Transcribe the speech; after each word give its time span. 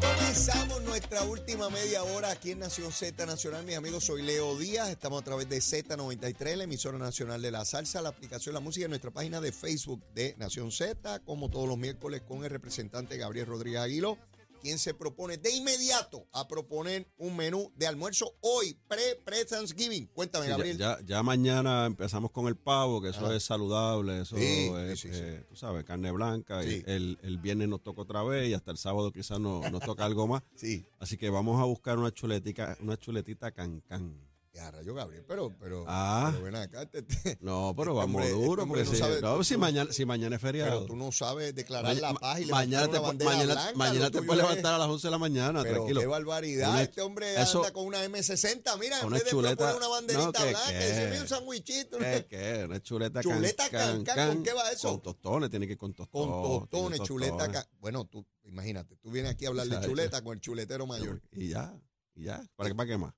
Comenzamos 0.00 0.82
nuestra 0.82 1.22
última 1.22 1.70
media 1.70 2.02
hora 2.02 2.30
aquí 2.30 2.50
en 2.50 2.58
Nación 2.58 2.92
Z 2.92 3.24
Nacional. 3.24 3.64
Mis 3.64 3.76
amigos, 3.76 4.04
soy 4.04 4.22
Leo 4.22 4.56
Díaz. 4.58 4.90
Estamos 4.90 5.22
a 5.22 5.24
través 5.24 5.48
de 5.48 5.58
Z93, 5.58 6.56
la 6.56 6.64
emisora 6.64 6.98
nacional 6.98 7.40
de 7.40 7.50
la 7.50 7.64
salsa, 7.64 8.02
la 8.02 8.10
aplicación 8.10 8.54
La 8.54 8.60
Música 8.60 8.84
en 8.84 8.90
nuestra 8.90 9.10
página 9.10 9.40
de 9.40 9.52
Facebook 9.52 10.02
de 10.14 10.34
Nación 10.38 10.70
Z, 10.70 11.20
como 11.20 11.48
todos 11.48 11.68
los 11.68 11.78
miércoles 11.78 12.22
con 12.22 12.44
el 12.44 12.50
representante 12.50 13.16
Gabriel 13.16 13.46
Rodríguez 13.46 13.80
Aguilo, 13.80 14.18
quien 14.60 14.78
se 14.78 14.94
propone 14.94 15.36
de 15.38 15.50
inmediato 15.54 16.26
a 16.32 16.46
proponer 16.48 17.06
un 17.18 17.36
menú 17.36 17.72
de 17.76 17.86
almuerzo 17.86 18.34
hoy, 18.40 18.78
pre-Thanksgiving. 19.24 20.06
Cuéntame, 20.08 20.46
ya- 20.46 20.50
Gabriel. 20.52 20.78
ya, 20.78 20.98
ya 21.04 21.22
mañana 21.22 21.86
empezamos 21.86 22.30
con 22.30 22.46
el 22.48 22.56
pavo, 22.56 23.00
que 23.00 23.10
eso 23.10 23.32
es 23.32 23.42
saludable, 23.44 24.22
eso 24.22 24.36
Sí, 24.36 24.70
es, 24.76 25.00
sí, 25.00 25.08
sí, 25.12 25.18
eh, 25.20 25.44
tú 25.48 25.56
sabes, 25.56 25.84
carne 25.84 26.10
blanca. 26.10 26.64
y 26.64 26.82
el, 26.86 27.18
el 27.22 27.38
viernes 27.38 27.68
nos 27.68 27.82
toca 27.82 28.02
otra 28.02 28.22
vez 28.22 28.48
y 28.48 28.54
hasta 28.54 28.70
el 28.70 28.78
sábado 28.78 29.12
quizás 29.12 29.40
nos, 29.40 29.70
nos 29.70 29.82
toca 29.82 30.04
algo 30.04 30.26
más. 30.26 30.42
Sí. 30.56 30.86
Así 30.98 31.16
que 31.16 31.28
vamos 31.30 31.60
a 31.60 31.64
buscar 31.64 31.98
una 31.98 32.10
chuletica, 32.12 32.76
una 32.80 32.96
chuletita 32.96 33.50
cancán. 33.52 34.16
Ya, 34.56 34.70
rayo, 34.70 34.94
Gabriel, 34.94 35.22
pero, 35.28 35.54
pero, 35.60 35.84
Ah. 35.86 36.30
pero 36.32 36.44
ven 36.44 36.56
acá. 36.56 36.86
te- 36.86 37.02
te- 37.02 37.36
No, 37.42 37.74
pero 37.76 37.90
Este 37.92 37.98
vamos 37.98 38.04
hombre- 38.04 38.26
este 38.30 38.42
duro, 38.46 38.66
porque 38.66 38.84
no 38.84 38.90
si, 38.90 38.96
sabe- 38.96 39.20
no, 39.20 39.44
si 39.44 39.56
mañana, 39.58 39.92
si 39.92 40.04
mañana 40.06 40.36
es 40.36 40.40
feriado. 40.42 40.70
pero 40.80 40.86
tú 40.86 40.96
no 40.96 41.12
sabes 41.12 41.54
declarar 41.54 41.94
Ma- 41.94 42.00
la 42.00 42.14
paz 42.14 42.40
y 42.40 42.46
mañana 42.46 42.88
te, 42.88 42.98
mañana, 42.98 43.44
blanca. 43.44 43.72
mañana 43.74 44.10
te 44.10 44.22
puedes 44.22 44.42
es- 44.42 44.48
levantar 44.48 44.74
a 44.74 44.78
las 44.78 44.88
11 44.88 45.08
de 45.08 45.10
la 45.10 45.18
mañana, 45.18 45.62
Pero 45.62 45.74
tranquilo. 45.74 46.00
qué 46.00 46.06
barbaridad. 46.06 46.70
Una- 46.70 46.82
este 46.82 47.02
hombre 47.02 47.38
eso- 47.38 47.58
anda 47.58 47.72
con 47.74 47.84
una 47.86 48.02
M60. 48.04 48.76
Mira, 48.78 48.98
en 49.02 49.10
vez 49.10 49.24
de 49.24 49.30
proponer 49.30 49.76
una 49.76 49.88
banderita 49.88 50.24
no, 50.24 50.32
que- 50.32 50.50
blanca, 50.50 50.68
que- 50.70 50.78
dice, 50.88 51.08
mira 51.10 51.20
un 51.22 51.28
sandwichito. 51.28 51.98
¿Qué, 51.98 52.26
qué? 52.30 52.64
Una 52.64 52.82
chuleta, 52.82 53.20
Chuleta 53.22 53.68
can- 53.68 54.04
cancán, 54.04 54.34
¿con 54.36 54.42
qué 54.42 54.52
va 54.54 54.70
eso? 54.72 54.88
Con 54.88 55.02
tostones, 55.02 55.50
tiene 55.50 55.66
que 55.66 55.72
ir 55.72 55.78
con 55.78 55.92
Con 55.92 56.06
tostones. 56.06 56.28
tostones, 56.60 56.90
tiene 56.92 57.06
chuleta. 57.06 57.32
tostones. 57.36 57.62
ca- 57.62 57.68
Bueno, 57.78 58.06
tú, 58.06 58.24
imagínate, 58.44 58.96
tú 58.96 59.10
vienes 59.10 59.32
aquí 59.32 59.44
a 59.44 59.48
hablar 59.48 59.66
de 59.66 59.86
chuleta 59.86 60.22
con 60.22 60.32
el 60.32 60.40
chuletero 60.40 60.86
mayor. 60.86 61.20
Y 61.32 61.48
ya, 61.48 61.78
y 62.14 62.24
ya. 62.24 62.42
¿Para, 62.56 62.70
qué- 62.70 62.74
para 62.74 62.88
qué 62.88 62.96
más? 62.96 63.12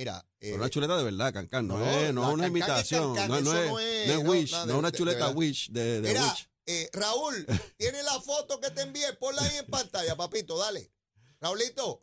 Mira, 0.00 0.26
eh, 0.40 0.54
una 0.54 0.70
chuleta 0.70 0.96
de 0.96 1.04
verdad, 1.04 1.30
cancán, 1.30 1.66
no, 1.66 1.76
no, 1.76 1.84
es, 1.90 2.14
no 2.14 2.26
es 2.26 2.32
una 2.34 2.44
es 2.44 2.50
imitación, 2.50 3.14
cancán, 3.14 3.44
no, 3.44 3.52
no 3.52 3.58
eso 3.58 3.60
es, 3.60 3.68
no 3.70 3.78
es- 3.80 4.06
no 4.08 4.14
es 4.14 4.28
Wish, 4.28 4.52
no 4.52 4.66
de- 4.66 4.72
es 4.72 4.78
una 4.78 4.90
de 4.90 4.96
chuleta 4.96 5.18
verdad. 5.26 5.36
Wish 5.36 5.70
de, 5.72 6.00
de 6.00 6.08
mira, 6.08 6.24
Wish. 6.24 6.48
eh, 6.64 6.88
Raúl, 6.94 7.46
tiene 7.76 8.02
la 8.02 8.18
foto 8.22 8.58
que 8.60 8.70
te 8.70 8.80
envié, 8.80 9.12
ponla 9.12 9.42
ahí 9.42 9.58
en 9.58 9.66
pantalla, 9.66 10.16
papito, 10.16 10.56
dale. 10.56 10.90
Raulito, 11.38 12.02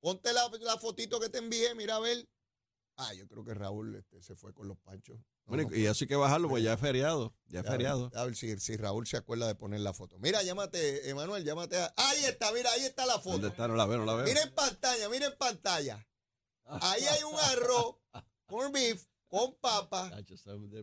ponte 0.00 0.32
la, 0.32 0.50
la 0.62 0.78
fotito 0.78 1.20
que 1.20 1.28
te 1.28 1.36
envié, 1.36 1.74
mira 1.74 1.96
a 1.96 2.00
ver. 2.00 2.26
Ah, 2.96 3.12
yo 3.12 3.28
creo 3.28 3.44
que 3.44 3.52
Raúl 3.52 3.94
este, 3.96 4.22
se 4.22 4.34
fue 4.36 4.54
con 4.54 4.66
los 4.66 4.78
panchos. 4.78 5.18
No, 5.18 5.24
Bueno, 5.56 5.68
no 5.68 5.76
y 5.76 5.84
eso 5.84 6.04
hay 6.04 6.08
que 6.08 6.16
bajarlo, 6.16 6.48
pues 6.48 6.64
ya 6.64 6.72
es 6.72 6.80
feriado, 6.80 7.34
ya 7.48 7.60
es 7.60 7.66
feriado. 7.66 8.10
A 8.14 8.24
ver 8.24 8.36
si, 8.36 8.58
si 8.58 8.78
Raúl 8.78 9.06
se 9.06 9.18
acuerda 9.18 9.46
de 9.48 9.54
poner 9.54 9.80
la 9.80 9.92
foto. 9.92 10.18
Mira, 10.18 10.42
llámate, 10.42 11.10
Emanuel, 11.10 11.44
llámate 11.44 11.76
a... 11.78 11.92
Ahí 11.98 12.24
está, 12.24 12.52
mira, 12.52 12.70
ahí 12.72 12.84
está 12.86 13.04
la 13.04 13.18
¿Dónde 13.18 13.30
foto. 13.32 13.46
está? 13.48 13.68
No 13.68 13.74
la 13.76 13.84
veo, 13.84 13.98
no 13.98 14.06
la 14.06 14.14
veo. 14.14 14.24
Mira 14.24 14.40
en 14.42 14.54
pantalla, 14.54 15.10
mira 15.10 15.26
en 15.26 15.36
pantalla. 15.36 16.06
Ahí 16.66 17.02
hay 17.04 17.22
un 17.24 17.38
arroz 17.38 17.96
con 18.46 18.72
beef, 18.72 19.06
con 19.28 19.54
papa. 19.56 20.10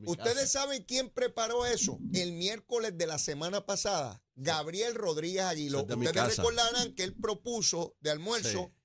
¿Ustedes 0.05 0.51
saben 0.51 0.83
quién 0.83 1.09
preparó 1.09 1.65
eso? 1.65 1.99
El 2.13 2.33
miércoles 2.33 2.97
de 2.97 3.07
la 3.07 3.17
semana 3.17 3.65
pasada, 3.65 4.23
Gabriel 4.35 4.95
Rodríguez 4.95 5.43
Aguiló. 5.43 5.81
Ustedes 5.83 6.37
recordarán 6.37 6.93
que 6.95 7.03
él 7.03 7.15
propuso 7.15 7.95
de 7.99 8.11
almuerzo 8.11 8.71
Sí. 8.71 8.75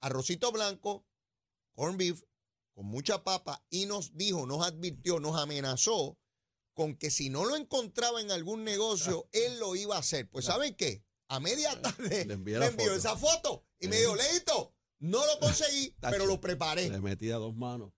arrocito 0.00 0.52
blanco, 0.52 1.06
corn 1.74 1.96
beef, 1.96 2.22
con 2.74 2.86
mucha 2.86 3.24
papa 3.24 3.64
y 3.70 3.86
nos 3.86 4.16
dijo, 4.16 4.46
nos 4.46 4.64
advirtió, 4.66 5.18
nos 5.18 5.36
amenazó 5.40 6.18
con 6.74 6.94
que 6.94 7.10
si 7.10 7.30
no 7.30 7.46
lo 7.46 7.56
encontraba 7.56 8.20
en 8.20 8.30
algún 8.30 8.62
negocio, 8.64 9.28
él 9.32 9.58
lo 9.58 9.74
iba 9.76 9.96
a 9.96 10.00
hacer. 10.00 10.28
Pues 10.28 10.44
¿saben 10.44 10.74
qué? 10.74 11.02
A 11.28 11.40
media 11.40 11.80
tarde 11.82 12.24
Le 12.26 12.34
envió 12.34 12.62
foto. 12.70 12.94
esa 12.94 13.16
foto 13.16 13.64
y 13.80 13.88
me 13.88 13.98
dijo, 13.98 14.14
Leito, 14.14 14.75
no 14.98 15.24
lo 15.26 15.38
conseguí, 15.40 15.94
pero 16.00 16.26
lo 16.26 16.40
preparé. 16.40 16.88
Le 16.90 17.00
metí 17.00 17.30
a 17.30 17.36
dos 17.36 17.54
manos. 17.54 17.92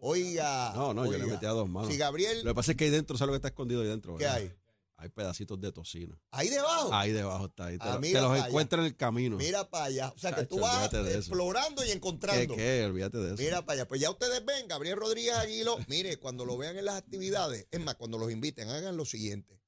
Oiga. 0.00 0.72
No, 0.74 0.92
no, 0.92 1.06
yo 1.06 1.16
le 1.18 1.26
metí 1.26 1.46
a 1.46 1.50
dos 1.50 1.68
manos. 1.68 1.90
Si 1.90 1.96
Gabriel, 1.96 2.44
Lo 2.44 2.50
que 2.50 2.54
pasa 2.54 2.72
es 2.72 2.76
que 2.76 2.84
ahí 2.84 2.90
dentro, 2.90 3.16
¿sabes 3.16 3.28
lo 3.28 3.32
que 3.32 3.36
está 3.36 3.48
escondido 3.48 3.80
ahí 3.80 3.88
dentro? 3.88 4.16
¿qué 4.16 4.24
verdad? 4.24 4.38
hay? 4.40 4.52
Hay 4.96 5.08
pedacitos 5.08 5.60
de 5.60 5.72
tocino. 5.72 6.18
Ahí 6.30 6.48
debajo. 6.48 6.94
Ahí 6.94 7.10
debajo 7.12 7.46
está. 7.46 7.66
Ahí 7.66 7.78
te, 7.78 7.84
Ah, 7.84 7.94
lo- 7.94 8.00
mira 8.00 8.20
te 8.20 8.26
los 8.26 8.46
encuentras 8.46 8.80
en 8.80 8.86
el 8.86 8.96
camino. 8.96 9.36
Mira 9.36 9.68
para 9.68 9.86
allá. 9.86 10.12
O 10.14 10.18
sea 10.18 10.32
que 10.34 10.44
tú 10.46 10.60
vas 10.60 10.92
explorando 10.94 11.82
y 11.82 11.86
¿Qué, 11.88 11.92
encontrando. 11.92 12.54
qué? 12.54 12.84
Olvídate 12.84 13.18
de 13.18 13.34
eso. 13.34 13.42
Mira 13.42 13.64
para 13.64 13.80
allá. 13.80 13.88
Pues 13.88 14.00
ya 14.00 14.10
ustedes 14.10 14.44
ven, 14.44 14.68
Gabriel 14.68 14.96
Rodríguez 14.96 15.34
Aguilo, 15.34 15.76
mire, 15.88 16.16
cuando 16.18 16.44
lo 16.44 16.56
vean 16.56 16.78
en 16.78 16.84
las 16.84 16.94
actividades, 16.96 17.66
es 17.70 17.80
más, 17.80 17.96
cuando 17.96 18.18
los 18.18 18.30
inviten, 18.30 18.68
hagan 18.68 18.96
lo 18.96 19.04
siguiente. 19.04 19.60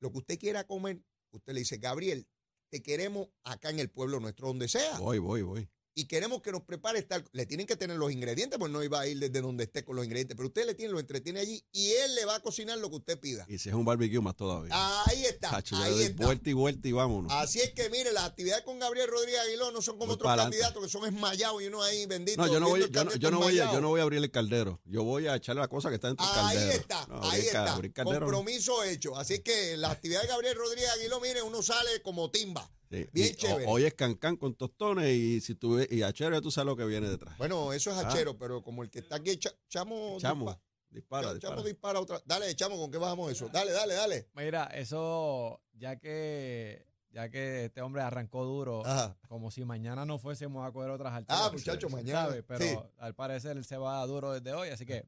Lo 0.00 0.10
que 0.10 0.18
usted 0.18 0.38
quiera 0.38 0.66
comer, 0.66 1.00
usted 1.30 1.52
le 1.52 1.60
dice, 1.60 1.76
Gabriel, 1.78 2.26
te 2.72 2.82
queremos 2.82 3.28
acá 3.44 3.68
en 3.68 3.80
el 3.80 3.90
pueblo 3.90 4.18
nuestro, 4.18 4.48
donde 4.48 4.66
sea. 4.66 4.98
Voy, 4.98 5.18
voy, 5.18 5.42
voy. 5.42 5.68
Y 5.94 6.06
queremos 6.06 6.42
que 6.42 6.52
nos 6.52 6.62
prepare 6.62 7.02
tal. 7.02 7.24
Le 7.32 7.46
tienen 7.46 7.66
que 7.66 7.76
tener 7.76 7.96
los 7.96 8.10
ingredientes, 8.12 8.58
pues 8.58 8.70
no 8.70 8.82
iba 8.82 9.00
a 9.00 9.06
ir 9.06 9.18
desde 9.18 9.40
donde 9.40 9.64
esté 9.64 9.84
con 9.84 9.96
los 9.96 10.04
ingredientes, 10.04 10.36
pero 10.36 10.48
usted 10.48 10.66
le 10.66 10.74
tiene, 10.74 10.92
lo 10.92 11.00
entretiene 11.00 11.40
allí 11.40 11.64
y 11.72 11.90
él 11.92 12.14
le 12.14 12.24
va 12.24 12.36
a 12.36 12.40
cocinar 12.40 12.78
lo 12.78 12.88
que 12.90 12.96
usted 12.96 13.18
pida. 13.20 13.44
Y 13.48 13.58
si 13.58 13.68
es 13.68 13.74
un 13.74 13.84
barbecue, 13.84 14.20
más 14.20 14.36
todavía. 14.36 14.72
Ahí 15.06 15.24
está, 15.24 15.56
ahí 15.72 16.02
está. 16.02 16.24
vuelta 16.24 16.50
y 16.50 16.52
vuelta 16.52 16.88
y 16.88 16.92
vámonos. 16.92 17.32
Así 17.32 17.60
es 17.60 17.72
que 17.72 17.90
mire, 17.90 18.12
las 18.12 18.24
actividades 18.24 18.64
con 18.64 18.78
Gabriel 18.78 19.08
Rodríguez 19.08 19.40
Aguiló 19.40 19.70
no 19.72 19.82
son 19.82 19.94
como 19.98 20.06
Voy 20.08 20.14
otros 20.14 20.36
candidatos 20.36 20.82
que 20.82 20.88
son 20.88 21.04
esmayados 21.06 21.62
y 21.62 21.66
uno 21.66 21.82
ahí 21.82 22.06
bendito. 22.06 22.40
No, 22.40 22.52
yo 22.52 22.60
no 22.60 22.68
voy, 22.68 22.88
yo 22.90 23.04
no, 23.04 23.14
yo 23.14 23.30
no 23.30 23.38
voy 23.38 23.58
a, 23.60 23.72
yo 23.72 23.80
no 23.80 23.88
voy 23.88 24.00
a 24.00 24.02
abrir 24.04 24.22
el 24.22 24.30
caldero. 24.30 24.80
Yo 24.84 25.04
voy 25.04 25.26
a 25.26 25.36
echarle 25.36 25.60
la 25.60 25.68
cosa 25.68 25.88
que 25.88 25.96
está 25.96 26.08
dentro 26.08 26.26
del 26.26 26.34
Ahí 26.36 26.56
caldero. 26.56 26.80
está, 26.80 27.06
No, 27.06 27.30
ahí 27.30 27.40
está. 27.40 27.64
caldero, 27.94 28.04
no. 28.04 28.04
Compromiso 28.26 28.82
hecho. 28.84 29.16
Así 29.16 29.40
que 29.40 29.76
la 29.76 29.90
actividad 29.90 30.22
de 30.22 30.28
Gabriel 30.28 30.56
Rodríguez 30.56 30.90
Aguiló, 30.90 31.20
mire, 31.20 31.42
uno 31.42 31.62
sale 31.62 32.00
como 32.02 32.30
timba. 32.30 32.70
Sí, 32.92 33.06
Bien 33.12 33.28
y 33.28 33.34
chévere. 33.34 33.64
ho- 33.66 33.70
Hoy 33.70 33.84
es 33.84 33.94
cancán 33.94 34.36
con 34.36 34.54
tostones 34.54 35.08
y 35.14 35.40
si 35.40 35.54
tú 35.54 35.76
ves- 35.76 35.88
y 35.90 36.02
a 36.02 36.12
chévere 36.12 36.42
tú 36.42 36.50
sabes 36.50 36.66
lo 36.66 36.76
que 36.76 36.84
viene 36.84 37.08
detrás. 37.08 37.36
Bueno, 37.38 37.72
eso 37.72 37.90
es 37.90 37.96
Ah. 37.96 38.08
hachero, 38.08 38.36
pero 38.36 38.62
como 38.62 38.82
el 38.82 38.90
que 38.90 38.98
está 38.98 39.16
aquí, 39.16 39.36
cha- 39.38 39.54
chamo, 39.68 40.18
Chamo, 40.20 40.44
dispa- 40.50 40.60
dispara, 40.90 41.26
cha- 41.28 41.32
dispara. 41.34 41.54
chamo 41.56 41.66
dispara 41.66 42.00
otra. 42.00 42.20
Dale, 42.26 42.54
chamo, 42.54 42.76
¿con 42.76 42.90
qué 42.90 42.98
bajamos 42.98 43.32
eso? 43.32 43.48
Dale, 43.48 43.72
dale, 43.72 43.94
dale. 43.94 44.28
Mira, 44.34 44.64
eso, 44.74 45.62
ya 45.72 45.96
que, 45.98 46.86
ya 47.10 47.30
que 47.30 47.64
este 47.66 47.80
hombre 47.80 48.02
arrancó 48.02 48.44
duro, 48.44 48.84
Ajá. 48.84 49.16
como 49.26 49.50
si 49.50 49.64
mañana 49.64 50.04
no 50.04 50.18
fuésemos 50.18 50.68
a 50.68 50.70
coger 50.72 50.90
otras 50.90 51.14
alturas. 51.14 51.42
Ah, 51.46 51.50
muchacho, 51.50 51.88
mañana. 51.88 52.26
¿sabe? 52.26 52.42
Pero 52.42 52.60
Sí. 52.64 52.76
al 52.98 53.14
parecer 53.14 53.56
él 53.56 53.64
se 53.64 53.78
va 53.78 54.04
duro 54.06 54.32
desde 54.32 54.52
hoy, 54.52 54.68
así 54.68 54.84
que 54.84 55.06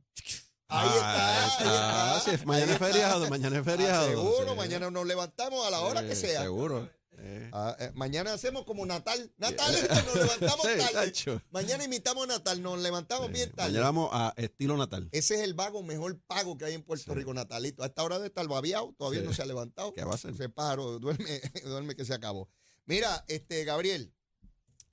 Ahí 0.69 0.89
está, 0.89 1.43
ahí 1.43 1.49
está. 1.49 2.21
Sí, 2.39 2.47
mañana 2.47 2.67
ahí 2.67 2.73
es 2.73 2.79
feriado, 2.79 3.29
mañana 3.29 3.57
es 3.57 3.61
Ah, 3.61 3.71
feriado. 3.71 4.09
seguro, 4.09 4.51
sí. 4.53 4.57
mañana 4.57 4.91
nos 4.91 5.07
levantamos 5.07 5.67
a 5.67 5.71
la 5.71 5.81
hora 5.83 6.03
que 6.03 6.17
Sí, 6.17 6.27
sea. 6.27 6.43
Seguro. 6.43 6.89
Eh. 7.19 7.51
Ah, 7.53 7.77
eh, 7.79 7.91
mañana 7.95 8.33
hacemos 8.33 8.65
como 8.65 8.85
Natal. 8.87 9.33
Natal, 9.39 9.75
nos 10.07 10.15
levantamos 10.17 10.63
tarde. 10.93 11.43
Mañana 11.51 11.85
imitamos 11.85 12.25
a 12.25 12.27
Natal, 12.27 12.63
nos 12.63 12.79
levantamos 12.81 13.31
bien 13.31 13.51
tarde. 13.53 13.71
Mañana 13.71 13.87
vamos 13.87 14.11
a 14.13 14.35
estilo 14.37 14.77
natal. 14.77 15.09
Ese 15.13 15.37
es 15.37 15.41
el 15.43 15.55
vago 15.55 15.83
mejor 15.83 16.21
pago 16.27 16.59
que 16.59 16.65
hay 16.65 16.75
en 16.75 16.83
Puerto 16.83 17.13
Sí. 17.13 17.19
Rico, 17.19 17.35
Natalito. 17.35 17.83
A 17.83 17.87
esta 17.87 18.03
hora 18.03 18.19
de 18.19 18.27
estar 18.27 18.47
babiado, 18.49 18.95
todavía 18.99 19.23
no 19.23 19.33
se 19.33 19.43
ha 19.43 19.47
levantado. 19.47 19.93
¿Qué 19.93 20.05
va 20.05 20.13
a 20.13 20.15
hacer? 20.15 20.33
Ese 20.33 20.49
pájaro 20.49 20.99
duerme, 20.99 21.41
duerme 21.65 21.95
que 21.95 22.05
se 22.05 22.15
acabó. 22.15 22.49
Mira, 22.87 23.25
este 23.29 23.65
Gabriel, 23.65 24.15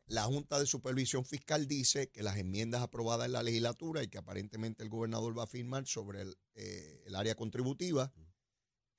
la 0.06 0.24
Junta 0.24 0.60
de 0.60 0.66
Supervisión 0.66 1.26
Fiscal 1.26 1.68
dice 1.68 2.10
que 2.10 2.24
las 2.24 2.38
enmiendas 2.38 2.82
aprobadas 2.82 3.26
en 3.26 3.32
la 3.34 3.44
legislatura 3.44 4.04
y 4.04 4.08
que 4.08 4.18
aparentemente 4.18 4.84
el 4.84 4.90
gobernador 4.90 5.38
va 5.38 5.44
a 5.44 5.48
firmar 5.48 5.86
sobre 5.88 6.22
el, 6.22 6.38
eh, 6.56 7.04
el 7.06 7.16
área 7.16 7.36
contributiva, 7.36 8.12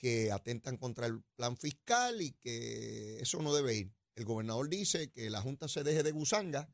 que 0.02 0.32
atentan 0.32 0.76
contra 0.78 1.06
el 1.06 1.22
plan 1.36 1.56
fiscal 1.56 2.20
y 2.20 2.32
que 2.32 3.20
eso 3.20 3.40
no 3.40 3.54
debe 3.54 3.76
ir. 3.76 3.94
El 4.16 4.24
gobernador 4.24 4.68
dice 4.68 5.12
que 5.12 5.30
la 5.30 5.40
Junta 5.40 5.68
se 5.68 5.84
deje 5.84 6.02
de 6.02 6.10
gusanga 6.10 6.68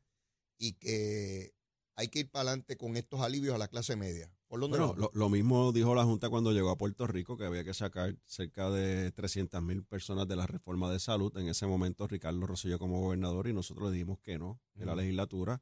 y 0.57 0.73
que 0.73 1.53
hay 1.95 2.07
que 2.07 2.21
ir 2.21 2.31
para 2.31 2.49
adelante 2.49 2.75
con 2.75 2.97
estos 2.97 3.21
alivios 3.21 3.53
a 3.53 3.59
la 3.59 3.67
clase 3.67 3.95
media. 3.95 4.33
¿Por 4.47 4.59
dónde 4.59 4.79
Bueno, 4.79 4.95
lo, 4.97 5.11
lo 5.13 5.29
mismo 5.29 5.71
dijo 5.71 5.93
la 5.93 6.05
Junta 6.05 6.27
cuando 6.29 6.51
llegó 6.51 6.71
a 6.71 6.77
Puerto 6.77 7.05
Rico, 7.05 7.37
que 7.37 7.45
había 7.45 7.63
que 7.63 7.75
sacar 7.75 8.17
cerca 8.25 8.71
de 8.71 9.11
300 9.11 9.61
mil 9.61 9.83
personas 9.83 10.27
de 10.27 10.35
la 10.35 10.47
reforma 10.47 10.91
de 10.91 10.99
salud. 10.99 11.31
En 11.37 11.49
ese 11.49 11.67
momento 11.67 12.07
Ricardo 12.07 12.47
Rosselló 12.47 12.79
como 12.79 12.99
gobernador 12.99 13.47
y 13.47 13.53
nosotros 13.53 13.89
le 13.89 13.93
dijimos 13.93 14.17
que 14.21 14.39
no 14.39 14.59
en 14.73 14.87
la 14.87 14.95
legislatura. 14.95 15.61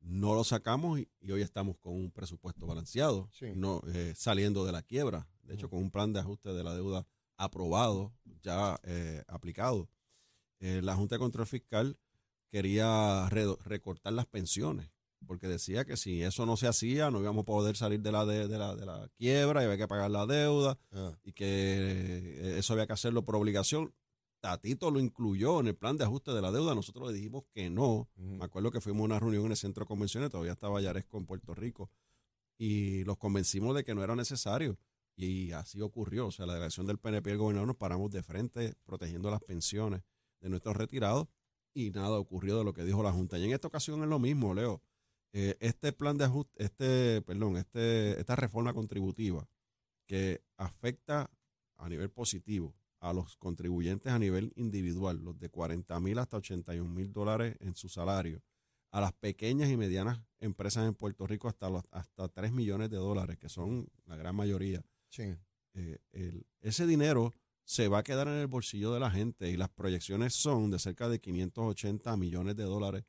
No 0.00 0.34
lo 0.34 0.44
sacamos 0.44 1.00
y, 1.00 1.08
y 1.20 1.30
hoy 1.32 1.42
estamos 1.42 1.76
con 1.78 1.92
un 1.94 2.10
presupuesto 2.10 2.66
balanceado, 2.66 3.28
Sí. 3.32 3.46
no 3.54 3.82
eh, 3.92 4.14
saliendo 4.16 4.64
de 4.64 4.72
la 4.72 4.82
quiebra. 4.82 5.28
De 5.42 5.54
hecho, 5.54 5.66
Ujú. 5.66 5.76
con 5.76 5.84
un 5.84 5.90
plan 5.90 6.12
de 6.12 6.20
ajuste 6.20 6.52
de 6.52 6.64
la 6.64 6.74
deuda 6.74 7.06
aprobado, 7.36 8.12
ya 8.42 8.78
eh, 8.84 9.22
aplicado. 9.28 9.88
Eh, 10.60 10.80
la 10.82 10.94
Junta 10.96 11.14
de 11.14 11.20
Control 11.20 11.46
Fiscal 11.46 11.98
quería 12.50 13.28
recortar 13.28 14.12
las 14.12 14.26
pensiones 14.26 14.90
porque 15.26 15.48
decía 15.48 15.84
que 15.84 15.96
si 15.96 16.22
eso 16.22 16.46
no 16.46 16.56
se 16.56 16.68
hacía 16.68 17.10
no 17.10 17.20
íbamos 17.20 17.42
a 17.42 17.46
poder 17.46 17.76
salir 17.76 18.00
de 18.00 18.12
la, 18.12 18.24
de, 18.24 18.46
de 18.48 18.56
la, 18.58 18.74
de 18.76 18.86
la 18.86 19.08
quiebra 19.18 19.60
y 19.62 19.64
había 19.66 19.76
que 19.76 19.88
pagar 19.88 20.10
la 20.10 20.26
deuda 20.26 20.78
Ah, 20.92 21.12
y 21.24 21.32
que 21.32 22.56
eso 22.58 22.72
había 22.72 22.86
que 22.86 22.92
hacerlo 22.92 23.24
por 23.24 23.34
obligación. 23.36 23.92
Tatito 24.40 24.90
lo 24.90 25.00
incluyó 25.00 25.60
en 25.60 25.68
el 25.68 25.76
plan 25.76 25.96
de 25.96 26.04
ajuste 26.04 26.32
de 26.32 26.40
la 26.40 26.52
deuda, 26.52 26.74
nosotros 26.74 27.08
le 27.08 27.14
dijimos 27.14 27.44
que 27.52 27.70
no. 27.70 28.08
Me 28.16 28.44
acuerdo 28.44 28.70
que 28.70 28.80
fuimos 28.80 29.02
a 29.02 29.04
una 29.04 29.18
reunión 29.18 29.46
en 29.46 29.50
el 29.52 29.56
centro 29.56 29.84
de 29.84 29.88
convenciones, 29.88 30.30
todavía 30.30 30.52
estaba 30.52 30.80
Yaresco 30.80 31.18
en 31.18 31.26
Puerto 31.26 31.54
Rico, 31.54 31.90
y 32.56 33.04
los 33.04 33.18
convencimos 33.18 33.74
de 33.74 33.84
que 33.84 33.94
no 33.94 34.04
era 34.04 34.14
necesario. 34.14 34.78
Y 35.16 35.50
así 35.50 35.80
ocurrió. 35.80 36.28
O 36.28 36.30
sea, 36.30 36.46
la 36.46 36.54
delegación 36.54 36.86
del 36.86 36.98
PNP 36.98 37.30
y 37.30 37.32
el 37.32 37.38
gobernador 37.38 37.66
nos 37.66 37.76
paramos 37.76 38.10
de 38.12 38.22
frente 38.22 38.74
protegiendo 38.84 39.30
las 39.30 39.40
pensiones 39.40 40.02
de 40.40 40.48
nuestros 40.48 40.76
retirados 40.76 41.26
y 41.74 41.90
nada 41.90 42.18
ocurrió 42.18 42.58
de 42.58 42.64
lo 42.64 42.72
que 42.72 42.84
dijo 42.84 43.02
la 43.02 43.12
Junta. 43.12 43.38
Y 43.38 43.44
en 43.44 43.52
esta 43.52 43.68
ocasión 43.68 44.02
es 44.02 44.08
lo 44.08 44.18
mismo, 44.20 44.54
Leo. 44.54 44.80
Eh, 45.32 45.56
este 45.60 45.92
plan 45.92 46.16
de 46.16 46.24
ajuste, 46.24 46.64
este, 46.64 47.22
perdón, 47.22 47.56
este, 47.56 48.18
esta 48.18 48.36
reforma 48.36 48.72
contributiva 48.72 49.48
que 50.06 50.42
afecta 50.56 51.30
a 51.76 51.88
nivel 51.88 52.10
positivo 52.10 52.74
a 53.00 53.12
los 53.12 53.36
contribuyentes 53.36 54.12
a 54.12 54.18
nivel 54.18 54.52
individual, 54.56 55.18
los 55.22 55.38
de 55.38 55.48
40 55.50 55.98
mil 56.00 56.18
hasta 56.18 56.36
81 56.38 56.90
mil 56.92 57.12
dólares 57.12 57.56
en 57.60 57.74
su 57.74 57.88
salario, 57.88 58.42
a 58.90 59.00
las 59.00 59.12
pequeñas 59.12 59.70
y 59.70 59.76
medianas 59.76 60.20
empresas 60.40 60.86
en 60.86 60.94
Puerto 60.94 61.26
Rico 61.26 61.48
hasta, 61.48 61.68
los, 61.70 61.84
hasta 61.90 62.28
3 62.28 62.52
millones 62.52 62.90
de 62.90 62.96
dólares, 62.96 63.38
que 63.38 63.48
son 63.48 63.86
la 64.06 64.16
gran 64.16 64.34
mayoría. 64.34 64.82
Sí. 65.10 65.34
Eh, 65.74 65.98
el- 66.12 66.46
ese 66.60 66.86
dinero 66.86 67.32
se 67.64 67.88
va 67.88 67.98
a 67.98 68.02
quedar 68.02 68.28
en 68.28 68.34
el 68.34 68.46
bolsillo 68.46 68.92
de 68.92 69.00
la 69.00 69.10
gente 69.10 69.50
y 69.50 69.56
las 69.56 69.68
proyecciones 69.68 70.34
son 70.34 70.70
de 70.70 70.78
cerca 70.78 71.08
de 71.08 71.20
580 71.20 72.16
millones 72.16 72.56
de 72.56 72.64
dólares 72.64 73.04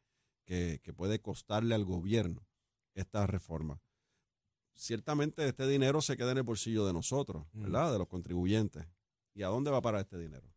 que, 0.46 0.82
que 0.84 0.94
puede 0.94 1.22
costarle 1.22 1.74
al 1.76 1.86
gobierno 1.86 2.46
esta 2.94 3.26
reforma. 3.26 3.82
Ciertamente 4.76 5.48
este 5.48 5.68
dinero 5.68 6.02
se 6.02 6.16
queda 6.18 6.32
en 6.32 6.38
el 6.38 6.44
bolsillo 6.44 6.86
de 6.86 6.94
nosotros, 6.94 7.46
Mm. 7.54 7.64
¿verdad? 7.64 7.92
De 7.94 7.98
los 8.00 8.08
contribuyentes. 8.08 8.86
¿Y 9.40 9.44
a 9.44 9.48
dónde 9.48 9.72
va 9.72 9.78
a 9.78 9.82
parar 9.82 10.02
este 10.02 10.18
dinero? 10.18 10.54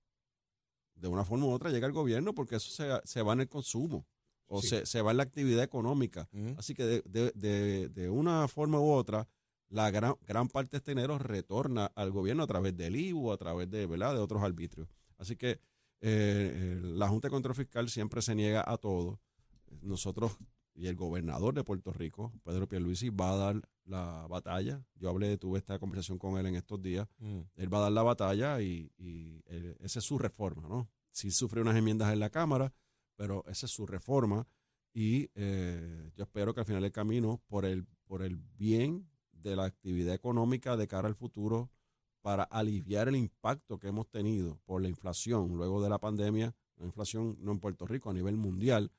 De 0.97 1.07
una 1.07 1.25
forma 1.25 1.47
u 1.47 1.51
otra 1.51 1.71
llega 1.71 1.87
el 1.87 1.93
gobierno 1.93 2.35
porque 2.35 2.57
eso 2.57 2.69
se, 2.71 2.89
se 3.05 3.23
va 3.23 3.33
en 3.33 3.43
el 3.43 3.49
consumo 3.49 4.05
o 4.47 4.61
Sí. 4.61 4.69
se, 4.71 4.87
se 4.87 5.03
va 5.03 5.13
en 5.13 5.19
la 5.19 5.23
actividad 5.23 5.63
económica. 5.63 6.29
Así 6.59 6.75
que 6.75 6.85
de, 6.85 7.03
de- 7.07 7.31
de- 7.37 7.89
de 7.91 8.11
una 8.11 8.49
forma 8.49 8.81
u 8.81 8.91
otra, 8.91 9.29
la 9.69 9.89
gran, 9.93 10.17
gran 10.27 10.49
parte 10.49 10.73
de 10.73 10.77
este 10.79 10.91
dinero 10.91 11.17
retorna 11.19 11.87
al 11.95 12.11
gobierno 12.11 12.43
a 12.43 12.47
través 12.49 12.77
del 12.77 12.97
IVU, 12.97 13.31
a 13.31 13.37
través 13.37 13.71
de, 13.71 13.87
¿verdad? 13.87 14.15
de 14.15 14.19
otros 14.21 14.43
arbitrios. 14.43 14.89
Así 15.17 15.37
que 15.37 15.53
eh, 15.53 15.61
eh, 16.01 16.81
la 16.83 17.07
Junta 17.09 17.29
de 17.29 17.33
Control 17.33 17.55
Fiscal 17.55 17.89
siempre 17.89 18.21
se 18.21 18.35
niega 18.35 18.65
a 18.67 18.77
todo. 18.79 19.21
Nosotros 19.81 20.33
y 20.75 20.87
el 20.87 20.97
gobernador 20.97 21.55
de 21.55 21.65
Puerto 21.65 21.93
Rico, 21.93 22.33
Pedro 22.45 22.69
Pierluisi, 22.69 23.11
va 23.11 23.33
a 23.33 23.37
dar 23.37 23.69
la 23.85 24.27
batalla. 24.29 24.85
Yo 24.95 25.11
hablé, 25.11 25.37
tuve 25.39 25.59
esta 25.59 25.79
conversación 25.79 26.19
con 26.19 26.39
él 26.39 26.47
en 26.47 26.57
estos 26.57 26.81
días. 26.81 27.09
Mm. 27.19 27.41
Él 27.57 27.73
va 27.73 27.79
a 27.79 27.83
dar 27.83 27.93
la 27.93 28.03
batalla 28.03 28.61
y, 28.61 28.91
y, 28.97 29.43
eh, 29.47 29.77
esa 29.81 29.99
es 29.99 30.05
su 30.05 30.19
reforma, 30.19 30.69
¿no? 30.69 30.89
Sí 31.11 31.31
sufrió 31.31 31.63
unas 31.63 31.77
enmiendas 31.77 32.13
en 32.13 32.21
la 32.21 32.31
Cámara, 32.31 32.73
pero 33.17 33.45
esa 33.47 33.67
es 33.67 33.73
su 33.73 33.87
reforma 33.87 34.47
y 34.95 35.31
eh, 35.35 36.11
yo 36.17 36.25
espero 36.25 36.55
que 36.55 36.61
al 36.61 36.67
final 36.67 36.83
del 36.83 36.93
camino, 36.93 37.41
por 37.47 37.65
el, 37.65 37.87
por 38.07 38.23
el 38.23 38.37
bien 38.37 39.09
de 39.33 39.57
la 39.57 39.65
actividad 39.65 40.15
económica 40.15 40.77
de 40.77 40.87
cara 40.87 41.09
al 41.09 41.15
futuro, 41.15 41.71
para 42.21 42.45
aliviar 42.45 43.09
el 43.09 43.17
impacto 43.17 43.79
que 43.79 43.89
hemos 43.89 44.09
tenido 44.09 44.61
por 44.65 44.81
la 44.81 44.89
inflación 44.89 45.57
luego 45.57 45.83
de 45.83 45.91
la 45.91 45.99
pandemia, 45.99 46.55
la 46.77 46.87
inflación 46.87 47.37
no 47.41 47.53
en 47.53 47.59
Puerto 47.59 47.87
Rico, 47.87 48.11
a 48.11 48.15
nivel 48.15 48.37
mundial, 48.37 48.93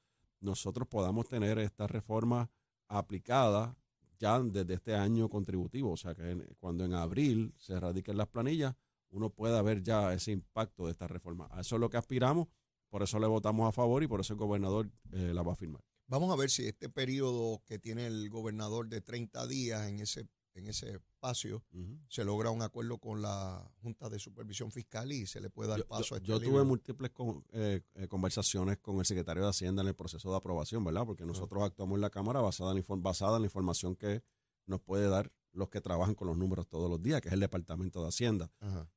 nosotros 0.44 0.88
podamos 0.88 1.28
tener 1.28 1.58
esta 1.60 1.88
reforma 1.88 2.50
aplicada 2.88 3.76
ya 4.20 4.40
desde 4.40 4.76
este 4.76 4.96
año 4.96 5.30
contributivo. 5.30 5.92
O 5.92 5.98
sea 5.98 6.14
que 6.16 6.32
en- 6.32 6.56
cuando 6.60 6.86
en 6.86 6.94
abril 6.94 7.54
se 7.58 7.80
radiquen 7.80 8.18
las 8.18 8.28
planillas, 8.28 8.76
uno 9.10 9.30
pueda 9.30 9.62
ver 9.62 9.82
ya 9.84 10.14
ese 10.14 10.32
impacto 10.32 10.86
de 10.86 10.92
esta 10.92 11.08
reforma. 11.08 11.48
A 11.52 11.62
eso 11.62 11.76
es 11.76 11.80
lo 11.80 11.90
que 11.90 11.98
aspiramos, 11.98 12.48
por 12.90 13.04
eso 13.04 13.20
le 13.20 13.28
votamos 13.28 13.68
a 13.68 13.72
favor 13.72 14.04
y 14.04 14.08
por 14.08 14.20
eso 14.22 14.34
el 14.34 14.40
gobernador 14.40 14.90
eh, 15.12 15.32
la 15.34 15.42
va 15.44 15.54
a 15.54 15.56
firmar. 15.56 15.82
Vamos 16.08 16.32
a 16.32 16.36
ver 16.36 16.50
si 16.50 16.66
este 16.68 16.90
periodo 16.90 17.62
que 17.66 17.80
tiene 17.80 18.06
el 18.08 18.30
gobernador 18.30 18.88
de 18.88 19.02
30 19.02 19.48
días 19.48 19.88
en 19.88 20.00
ese, 20.00 20.28
en 20.56 20.68
ese 20.68 20.92
espacio 20.96 21.64
se 22.08 22.24
logra 22.24 22.50
un 22.52 22.62
acuerdo 22.62 22.98
con 23.00 23.22
la 23.22 23.72
Junta 23.82 24.10
de 24.10 24.20
Supervisión 24.20 24.72
Fiscal 24.72 25.12
y 25.12 25.26
se 25.26 25.42
le 25.42 25.50
puede 25.50 25.70
dar 25.72 25.80
Yo, 25.80 25.88
paso 25.88 26.10
yo- 26.10 26.16
a 26.16 26.18
este 26.18 26.28
yo 26.28 26.40
libro. 26.40 26.52
tuve 26.58 26.64
múltiples 26.64 27.12
con- 27.12 27.44
eh, 27.54 27.82
eh, 27.96 28.08
conversaciones 28.08 28.78
con 28.80 29.00
el 29.00 29.06
secretario 29.06 29.44
de 29.44 29.50
Hacienda 29.50 29.82
en 29.82 29.88
el 29.88 29.96
proceso 29.96 30.30
de 30.32 30.38
aprobación, 30.38 30.84
¿verdad? 30.84 31.06
Porque 31.06 31.26
nosotros 31.26 31.64
actuamos 31.64 31.96
en 31.96 32.02
la 32.02 32.10
Cámara 32.10 32.42
basada 32.42 32.72
en, 32.72 32.84
basada 33.02 33.38
en 33.38 33.42
la 33.44 33.48
información 33.48 33.96
que 33.96 34.24
nos 34.66 34.80
puede 34.82 35.08
dar 35.10 35.32
los 35.52 35.70
que 35.70 35.82
trabajan 35.82 36.16
con 36.16 36.28
los 36.28 36.38
números 36.38 36.68
todos 36.68 36.90
los 36.90 37.02
días, 37.02 37.22
que 37.22 37.28
es 37.28 37.34
el 37.34 37.40
Departamento 37.40 38.02
de 38.02 38.08
Hacienda. 38.10 38.52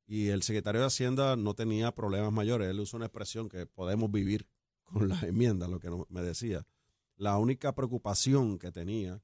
Y 0.06 0.28
el 0.28 0.42
secretario 0.42 0.80
de 0.80 0.86
Hacienda 0.86 1.36
no 1.36 1.54
tenía 1.54 1.92
problemas 1.94 2.32
mayores. 2.32 2.68
Él 2.70 2.80
usó 2.80 2.96
una 2.96 3.06
expresión 3.06 3.48
que 3.48 3.66
podemos 3.66 4.10
vivir 4.10 4.48
con 4.84 5.08
las 5.08 5.22
enmiendas, 5.32 5.68
lo 5.68 5.80
que 5.80 5.90
no- 5.90 6.06
me 6.08 6.22
decía. 6.22 6.66
La 7.16 7.36
única 7.38 7.74
preocupación 7.74 8.58
que 8.58 8.70
tenía 8.72 9.22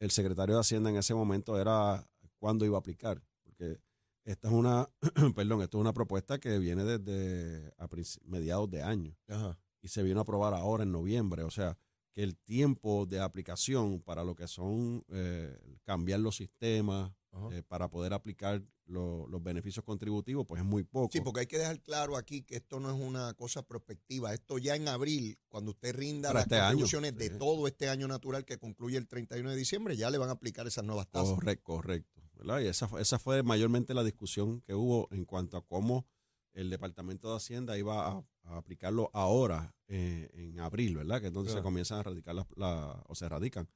el 0.00 0.10
secretario 0.10 0.56
de 0.56 0.60
Hacienda 0.62 0.90
en 0.90 0.96
ese 0.96 1.14
momento 1.14 1.60
era 1.60 2.04
cuándo 2.38 2.64
iba 2.64 2.76
a 2.76 2.80
aplicar. 2.80 3.22
Porque 3.44 3.78
esta 4.24 4.48
es 4.48 4.54
una, 4.54 4.88
perdón, 5.36 5.62
esto 5.62 5.78
es 5.78 5.80
una 5.80 5.92
propuesta 5.92 6.38
que 6.38 6.58
viene 6.58 6.84
desde 6.84 7.72
a 7.78 7.88
mediados 8.24 8.70
de 8.70 8.82
año 8.82 9.16
Ajá. 9.28 9.58
y 9.80 9.88
se 9.88 10.02
vino 10.02 10.18
a 10.18 10.22
aprobar 10.22 10.54
ahora 10.54 10.82
en 10.82 10.90
noviembre. 10.90 11.42
O 11.42 11.50
sea, 11.50 11.78
que 12.12 12.22
el 12.22 12.36
tiempo 12.36 13.06
de 13.06 13.20
aplicación 13.20 14.00
para 14.00 14.24
lo 14.24 14.34
que 14.34 14.48
son 14.48 15.04
eh, 15.08 15.56
cambiar 15.84 16.20
los 16.20 16.36
sistemas. 16.36 17.12
Eh, 17.52 17.62
para 17.62 17.88
poder 17.88 18.12
aplicar 18.12 18.62
lo- 18.86 19.26
los 19.28 19.42
beneficios 19.42 19.84
contributivos, 19.84 20.44
pues 20.46 20.60
es 20.60 20.66
muy 20.66 20.82
poco. 20.82 21.10
Sí, 21.12 21.20
porque 21.20 21.40
hay 21.40 21.46
que 21.46 21.58
dejar 21.58 21.80
claro 21.80 22.16
aquí 22.16 22.42
que 22.42 22.56
esto 22.56 22.80
no 22.80 22.90
es 22.92 23.00
una 23.00 23.34
cosa 23.34 23.62
prospectiva. 23.62 24.34
Esto 24.34 24.58
ya 24.58 24.74
en 24.74 24.88
abril, 24.88 25.38
cuando 25.48 25.70
usted 25.70 25.94
rinda 25.94 26.30
Para 26.30 26.40
las 26.40 26.46
este 26.46 26.56
año, 26.56 26.64
contribuciones 26.70 27.16
de 27.16 27.28
sí. 27.28 27.38
todo 27.38 27.68
este 27.68 27.88
año 27.88 28.08
natural 28.08 28.44
que 28.44 28.58
concluye 28.58 28.96
el 28.98 29.06
31 29.06 29.50
de 29.50 29.56
diciembre, 29.56 29.96
ya 29.96 30.10
le 30.10 30.18
van 30.18 30.28
a 30.28 30.32
aplicar 30.32 30.66
esas 30.66 30.84
nuevas 30.84 31.08
tasas. 31.08 31.34
Correcto, 31.34 31.64
correcto. 31.74 32.20
¿verdad? 32.34 32.60
Y 32.60 32.66
esa, 32.66 32.88
fue- 32.88 33.00
esa 33.02 33.18
fue 33.18 33.42
mayormente 33.42 33.94
la 33.94 34.02
discusión 34.02 34.60
que 34.62 34.74
hubo 34.74 35.06
en 35.12 35.24
cuanto 35.24 35.56
a 35.56 35.64
cómo 35.64 36.06
el 36.52 36.68
Departamento 36.68 37.30
de 37.30 37.36
Hacienda 37.36 37.78
iba 37.78 38.08
a, 38.08 38.24
a 38.44 38.56
aplicarlo 38.56 39.08
ahora, 39.12 39.72
eh, 39.86 40.28
en 40.32 40.58
abril, 40.58 40.96
¿verdad? 40.96 41.20
Que 41.20 41.28
es 41.28 41.32
donde 41.32 41.50
se 41.50 41.54
Claro. 41.54 41.64
comienzan 41.64 41.98
a 42.00 42.02
radicar 42.02 42.34
las, 42.34 42.46
la- 42.56 43.04
o 43.06 43.14
se 43.14 43.28
radican 43.28 43.68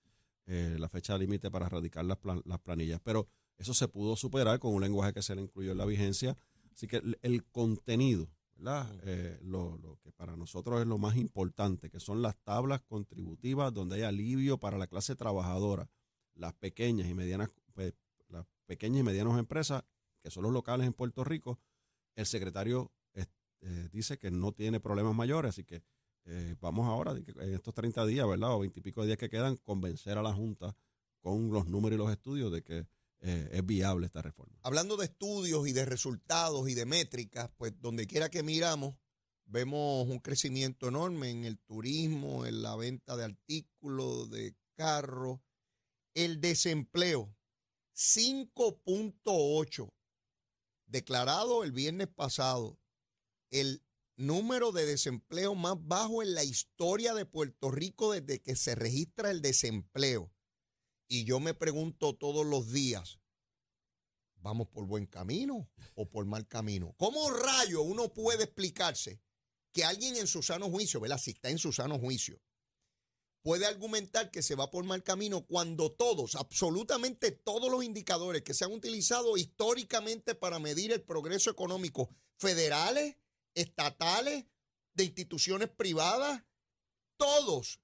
eh, 0.46 0.76
la 0.78 0.88
fecha 0.88 1.16
límite 1.16 1.50
para 1.50 1.68
radicar 1.68 2.04
las, 2.04 2.18
plan- 2.18 2.42
las 2.44 2.58
planillas. 2.58 3.00
Pero 3.02 3.28
eso 3.58 3.74
se 3.74 3.88
pudo 3.88 4.16
superar 4.16 4.58
con 4.58 4.74
un 4.74 4.82
lenguaje 4.82 5.12
que 5.12 5.22
se 5.22 5.34
le 5.34 5.42
incluyó 5.42 5.72
en 5.72 5.78
la 5.78 5.84
vigencia. 5.84 6.36
Así 6.72 6.86
que 6.86 6.96
el, 6.96 7.18
el 7.22 7.44
contenido, 7.44 8.28
¿verdad? 8.56 8.90
Eh, 9.04 9.38
lo, 9.42 9.78
lo 9.78 9.98
que 10.00 10.12
para 10.12 10.36
nosotros 10.36 10.80
es 10.80 10.86
lo 10.86 10.98
más 10.98 11.16
importante, 11.16 11.90
que 11.90 12.00
son 12.00 12.22
las 12.22 12.36
tablas 12.42 12.80
contributivas 12.82 13.72
donde 13.72 13.96
hay 13.96 14.02
alivio 14.02 14.58
para 14.58 14.78
la 14.78 14.86
clase 14.86 15.14
trabajadora, 15.14 15.88
las 16.34 16.54
pequeñas 16.54 17.08
y 17.08 17.14
medianas, 17.14 17.50
pues, 17.74 17.94
las 18.28 18.46
pequeñas 18.66 19.00
y 19.00 19.02
medianas 19.04 19.38
empresas, 19.38 19.84
que 20.22 20.30
son 20.30 20.42
los 20.42 20.52
locales 20.52 20.86
en 20.86 20.94
Puerto 20.94 21.22
Rico, 21.22 21.60
el 22.16 22.26
secretario 22.26 22.92
eh, 23.64 23.88
dice 23.90 24.18
que 24.18 24.30
no 24.30 24.52
tiene 24.52 24.78
problemas 24.78 25.14
mayores, 25.14 25.50
así 25.50 25.64
que 25.64 25.82
eh, 26.26 26.54
vamos 26.60 26.86
ahora, 26.86 27.12
en 27.12 27.54
estos 27.54 27.72
30 27.72 28.04
días, 28.04 28.28
¿verdad? 28.28 28.54
O 28.54 28.58
20 28.58 28.78
y 28.78 28.82
pico 28.82 29.00
de 29.00 29.06
días 29.06 29.18
que 29.18 29.30
quedan, 29.30 29.56
convencer 29.56 30.18
a 30.18 30.22
la 30.22 30.34
Junta 30.34 30.76
con 31.20 31.50
los 31.50 31.66
números 31.66 31.96
y 31.96 31.98
los 31.98 32.10
estudios 32.10 32.52
de 32.52 32.62
que 32.62 32.86
eh, 33.26 33.48
es 33.52 33.64
viable 33.64 34.04
esta 34.04 34.20
reforma. 34.20 34.58
Hablando 34.60 34.98
de 34.98 35.06
estudios 35.06 35.66
y 35.66 35.72
de 35.72 35.86
resultados 35.86 36.68
y 36.68 36.74
de 36.74 36.84
métricas, 36.84 37.50
pues 37.56 37.72
donde 37.80 38.06
quiera 38.06 38.28
que 38.28 38.42
miramos, 38.42 38.96
vemos 39.46 40.06
un 40.06 40.18
crecimiento 40.18 40.88
enorme 40.88 41.30
en 41.30 41.46
el 41.46 41.58
turismo, 41.58 42.44
en 42.44 42.60
la 42.60 42.76
venta 42.76 43.16
de 43.16 43.24
artículos, 43.24 44.28
de 44.28 44.54
carros, 44.76 45.40
el 46.12 46.42
desempleo, 46.42 47.34
5.8, 47.94 49.90
declarado 50.84 51.64
el 51.64 51.72
viernes 51.72 52.08
pasado, 52.08 52.78
el 53.50 53.82
número 54.16 54.70
de 54.70 54.84
desempleo 54.84 55.54
más 55.54 55.76
bajo 55.78 56.22
en 56.22 56.34
la 56.34 56.44
historia 56.44 57.14
de 57.14 57.24
Puerto 57.24 57.70
Rico 57.70 58.12
desde 58.12 58.42
que 58.42 58.54
se 58.54 58.74
registra 58.74 59.30
el 59.30 59.40
desempleo. 59.40 60.30
Y 61.08 61.24
yo 61.24 61.40
me 61.40 61.54
pregunto 61.54 62.14
todos 62.14 62.46
los 62.46 62.72
días, 62.72 63.18
¿vamos 64.36 64.68
por 64.68 64.86
buen 64.86 65.06
camino 65.06 65.68
o 65.94 66.08
por 66.08 66.24
mal 66.24 66.46
camino? 66.46 66.94
¿Cómo 66.96 67.30
rayo 67.30 67.82
uno 67.82 68.12
puede 68.12 68.44
explicarse 68.44 69.20
que 69.72 69.84
alguien 69.84 70.16
en 70.16 70.26
su 70.26 70.42
sano 70.42 70.70
juicio, 70.70 71.00
¿verdad? 71.00 71.18
Si 71.18 71.32
está 71.32 71.50
en 71.50 71.58
su 71.58 71.72
sano 71.72 71.98
juicio, 71.98 72.40
puede 73.42 73.66
argumentar 73.66 74.30
que 74.30 74.42
se 74.42 74.54
va 74.54 74.70
por 74.70 74.84
mal 74.84 75.02
camino 75.02 75.44
cuando 75.46 75.92
todos, 75.92 76.34
absolutamente 76.34 77.30
todos 77.30 77.70
los 77.70 77.84
indicadores 77.84 78.42
que 78.42 78.54
se 78.54 78.64
han 78.64 78.72
utilizado 78.72 79.36
históricamente 79.36 80.34
para 80.34 80.58
medir 80.58 80.92
el 80.92 81.02
progreso 81.02 81.50
económico, 81.50 82.08
federales, 82.38 83.16
estatales, 83.54 84.46
de 84.94 85.04
instituciones 85.04 85.68
privadas, 85.68 86.42
todos 87.16 87.80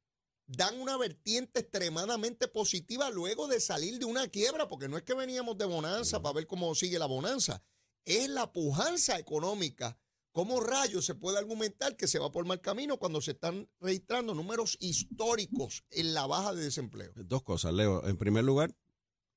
dan 0.52 0.80
una 0.80 0.96
vertiente 0.96 1.60
extremadamente 1.60 2.48
positiva 2.48 3.08
luego 3.10 3.46
de 3.46 3.60
salir 3.60 3.98
de 3.98 4.04
una 4.04 4.26
quiebra, 4.28 4.66
porque 4.66 4.88
no 4.88 4.96
es 4.96 5.04
que 5.04 5.14
veníamos 5.14 5.56
de 5.56 5.64
bonanza 5.64 6.20
para 6.20 6.34
ver 6.34 6.46
cómo 6.46 6.74
sigue 6.74 6.98
la 6.98 7.06
bonanza, 7.06 7.62
es 8.04 8.28
la 8.28 8.52
pujanza 8.52 9.18
económica. 9.18 9.98
¿Cómo 10.32 10.60
rayos 10.60 11.04
se 11.04 11.16
puede 11.16 11.38
argumentar 11.38 11.96
que 11.96 12.06
se 12.06 12.20
va 12.20 12.30
por 12.30 12.46
mal 12.46 12.60
camino 12.60 12.98
cuando 12.98 13.20
se 13.20 13.32
están 13.32 13.68
registrando 13.80 14.32
números 14.32 14.76
históricos 14.80 15.84
en 15.90 16.14
la 16.14 16.26
baja 16.26 16.54
de 16.54 16.62
desempleo? 16.62 17.12
Dos 17.16 17.42
cosas, 17.42 17.74
Leo. 17.74 18.06
En 18.06 18.16
primer 18.16 18.44
lugar, 18.44 18.72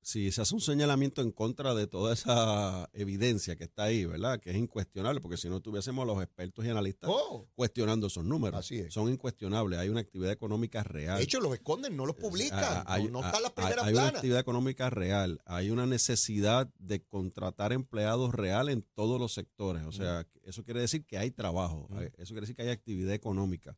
si 0.03 0.31
se 0.31 0.41
hace 0.41 0.53
un 0.53 0.61
señalamiento 0.61 1.21
en 1.21 1.31
contra 1.31 1.73
de 1.73 1.87
toda 1.87 2.13
esa 2.13 2.89
evidencia 2.93 3.55
que 3.55 3.63
está 3.63 3.83
ahí, 3.83 4.05
¿verdad? 4.05 4.39
Que 4.39 4.51
es 4.51 4.57
incuestionable, 4.57 5.21
porque 5.21 5.37
si 5.37 5.49
no 5.49 5.61
tuviésemos 5.61 6.03
a 6.03 6.05
los 6.05 6.21
expertos 6.21 6.65
y 6.65 6.69
analistas 6.69 7.09
Oh, 7.11 7.47
cuestionando 7.55 8.07
esos 8.07 8.23
números. 8.25 8.59
Así 8.59 8.79
es. 8.79 8.93
Son 8.93 9.09
incuestionables. 9.09 9.79
Hay 9.79 9.89
una 9.89 10.01
actividad 10.01 10.31
económica 10.31 10.83
real. 10.83 11.17
de 11.17 11.23
hecho, 11.23 11.39
los 11.39 11.53
esconden, 11.53 11.95
no 11.95 12.05
los 12.05 12.15
publican. 12.15 12.59
Ah, 12.63 12.83
hay, 12.87 13.05
no, 13.05 13.21
no 13.21 13.25
están 13.25 13.41
las 13.41 13.51
hay- 13.51 13.55
primeras 13.55 13.85
hay 13.85 13.93
una 13.93 14.01
planas. 14.03 14.15
actividad 14.15 14.39
económica 14.39 14.89
real, 14.89 15.41
hay 15.45 15.69
una 15.69 15.85
necesidad 15.85 16.69
de 16.77 17.03
contratar 17.03 17.71
empleados 17.73 18.33
real 18.33 18.69
en 18.69 18.83
todos 18.93 19.19
los 19.19 19.33
sectores. 19.33 19.83
O 19.85 19.91
sea, 19.91 20.27
eso 20.43 20.63
quiere 20.63 20.81
decir 20.81 21.05
que 21.05 21.17
hay 21.17 21.31
trabajo, 21.31 21.87
Mm. 21.89 21.97
hay- 21.97 22.07
eso 22.17 22.33
quiere 22.33 22.41
decir 22.41 22.55
que 22.55 22.63
hay 22.63 22.69
actividad 22.69 23.13
económica. 23.13 23.77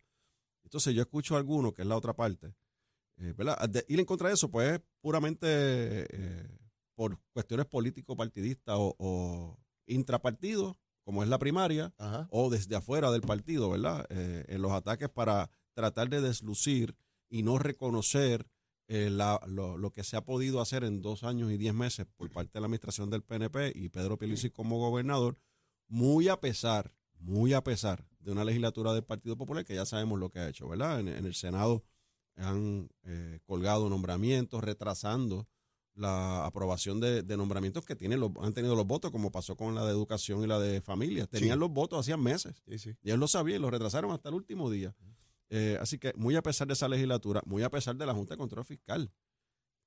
Entonces 0.64 0.96
yo 0.96 1.02
escucho 1.04 1.36
a 1.36 1.38
algunos, 1.38 1.74
que 1.74 1.84
es 1.84 1.88
la 1.88 1.96
otra 1.96 2.14
parte, 2.14 2.56
eh, 3.18 3.34
¿verdad? 3.38 3.68
De 3.70 3.86
ir 3.88 4.00
en 4.00 4.06
contra 4.06 4.28
de 4.30 4.34
eso, 4.36 4.50
pues 4.50 4.74
es 4.74 4.82
puramente 5.02 5.46
eh, 5.50 6.48
por 6.96 7.20
cuestiones 7.34 7.66
político-partidistas 7.66 8.76
o, 8.78 8.96
o 8.98 9.60
intrapartidos, 9.88 10.76
como 11.04 11.24
es 11.24 11.30
la 11.30 11.38
primaria, 11.40 11.94
Ajá. 11.98 12.28
o 12.32 12.50
desde 12.50 12.76
afuera 12.76 13.12
del 13.12 13.22
partido, 13.22 13.70
¿verdad? 13.70 14.06
Eh, 14.10 14.46
en 14.48 14.62
los 14.62 14.72
ataques 14.72 15.10
para 15.10 15.50
tratar 15.74 16.10
de 16.10 16.22
deslucir 16.22 16.96
y 17.30 17.44
no 17.44 17.58
reconocer 17.60 18.48
eh, 18.88 19.10
la- 19.10 19.42
lo, 19.48 19.78
lo 19.78 19.92
que 19.92 20.04
se 20.04 20.16
ha 20.16 20.22
podido 20.26 20.62
hacer 20.62 20.84
en 20.84 21.02
dos 21.02 21.24
años 21.24 21.52
y 21.52 21.58
diez 21.58 21.74
meses 21.74 22.06
por 22.16 22.30
parte 22.32 22.52
de 22.54 22.60
la 22.62 22.66
administración 22.68 23.10
del 23.10 23.24
PNP 23.24 23.72
y 23.76 23.90
Pedro 23.90 24.18
Pierluisi 24.18 24.50
como 24.52 24.78
gobernador, 24.80 25.38
muy 25.88 26.28
a 26.30 26.40
pesar, 26.40 26.94
muy 27.20 27.54
a 27.54 27.64
pesar 27.64 28.08
de 28.20 28.32
una 28.32 28.44
legislatura 28.46 28.94
del 28.94 29.04
Partido 29.04 29.38
Popular 29.38 29.66
que 29.66 29.76
ya 29.76 29.86
sabemos 29.86 30.20
lo 30.20 30.30
que 30.30 30.40
ha 30.40 30.50
hecho, 30.50 30.68
¿verdad? 30.68 31.00
En, 31.00 31.08
en 31.08 31.26
el 31.26 31.34
Senado 31.36 31.84
han 32.36 32.90
eh, 33.04 33.40
colgado 33.46 33.90
nombramientos, 33.90 34.64
retrasando 34.64 35.48
la 35.94 36.46
aprobación 36.46 37.00
de, 37.00 37.24
de 37.24 37.38
nombramientos 37.38 37.86
que 37.86 37.96
tienen 37.96 38.20
los, 38.20 38.32
han 38.42 38.54
tenido 38.54 38.76
los 38.76 38.86
votos, 38.86 39.12
como 39.12 39.32
pasó 39.32 39.56
con 39.56 39.76
la 39.76 39.86
de 39.86 39.92
educación 39.92 40.44
y 40.44 40.48
la 40.48 40.60
de 40.60 40.82
familia. 40.82 41.26
Tenían 41.28 41.56
Sí. 41.56 41.60
los 41.60 41.72
votos 41.72 42.00
hacían 42.02 42.22
meses. 42.22 42.62
Sí, 42.68 42.78
sí. 42.78 42.90
Y 43.02 43.08
ellos 43.10 43.20
lo 43.20 43.28
sabían 43.30 43.60
y 43.60 43.62
lo 43.62 43.70
retrasaron 43.72 44.12
hasta 44.12 44.28
el 44.30 44.36
último 44.36 44.70
día. 44.70 44.94
Eh, 45.50 45.78
así 45.80 45.98
que 45.98 46.12
muy 46.18 46.36
a 46.36 46.42
pesar 46.42 46.68
de 46.68 46.74
esa 46.74 46.90
legislatura, 46.90 47.42
muy 47.46 47.64
a 47.64 47.70
pesar 47.70 47.96
de 47.96 48.06
la 48.06 48.14
Junta 48.14 48.34
de 48.34 48.38
Control 48.40 48.66
Fiscal, 48.66 49.10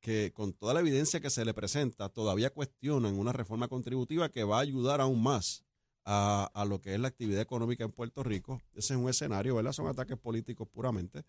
que 0.00 0.32
con 0.32 0.52
toda 0.54 0.72
la 0.72 0.80
evidencia 0.80 1.20
que 1.20 1.28
se 1.28 1.44
le 1.44 1.52
presenta, 1.52 2.08
todavía 2.08 2.50
cuestionan 2.50 3.18
una 3.18 3.32
reforma 3.32 3.68
contributiva 3.68 4.28
que 4.30 4.44
va 4.44 4.58
a 4.58 4.60
ayudar 4.60 5.00
aún 5.02 5.22
más 5.22 5.64
a, 6.04 6.48
a 6.54 6.64
lo 6.64 6.80
que 6.80 6.94
es 6.94 7.00
la 7.00 7.08
actividad 7.08 7.42
económica 7.42 7.84
en 7.84 7.90
Puerto 7.92 8.22
Rico. 8.22 8.62
Ese 8.74 8.94
es 8.94 8.98
un 9.00 9.10
escenario, 9.10 9.56
¿verdad? 9.56 9.72
Son 9.72 9.88
ataques 9.88 10.16
políticos 10.16 10.68
puramente. 10.72 11.24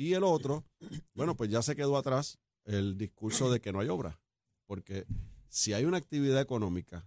Y 0.00 0.14
el 0.14 0.24
otro, 0.24 0.64
bueno, 1.12 1.36
pues 1.36 1.50
ya 1.50 1.60
se 1.60 1.76
quedó 1.76 1.98
atrás 1.98 2.38
el 2.64 2.96
discurso 2.96 3.50
de 3.50 3.60
que 3.60 3.70
no 3.70 3.80
hay 3.80 3.88
obra. 3.88 4.18
Porque 4.66 5.04
si 5.50 5.74
hay 5.74 5.84
una 5.84 5.98
actividad 5.98 6.40
económica 6.40 7.06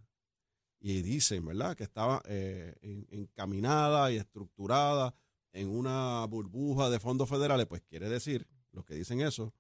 y 0.80 1.02
dicen, 1.02 1.44
¿verdad?, 1.44 1.76
que 1.76 1.84
estaba 1.84 2.22
eh, 2.28 2.76
en- 2.82 3.08
encaminada 3.10 4.12
y 4.12 4.18
estructurada 4.18 5.16
en 5.54 5.70
una 5.70 6.24
burbuja 6.28 6.92
de 6.92 7.00
fondos 7.00 7.28
federales, 7.28 7.66
pues 7.66 7.82
quiere 7.82 8.10
decir, 8.10 8.48
los 8.72 8.86
que 8.86 8.94
dicen 8.94 9.22
eso, 9.22 9.56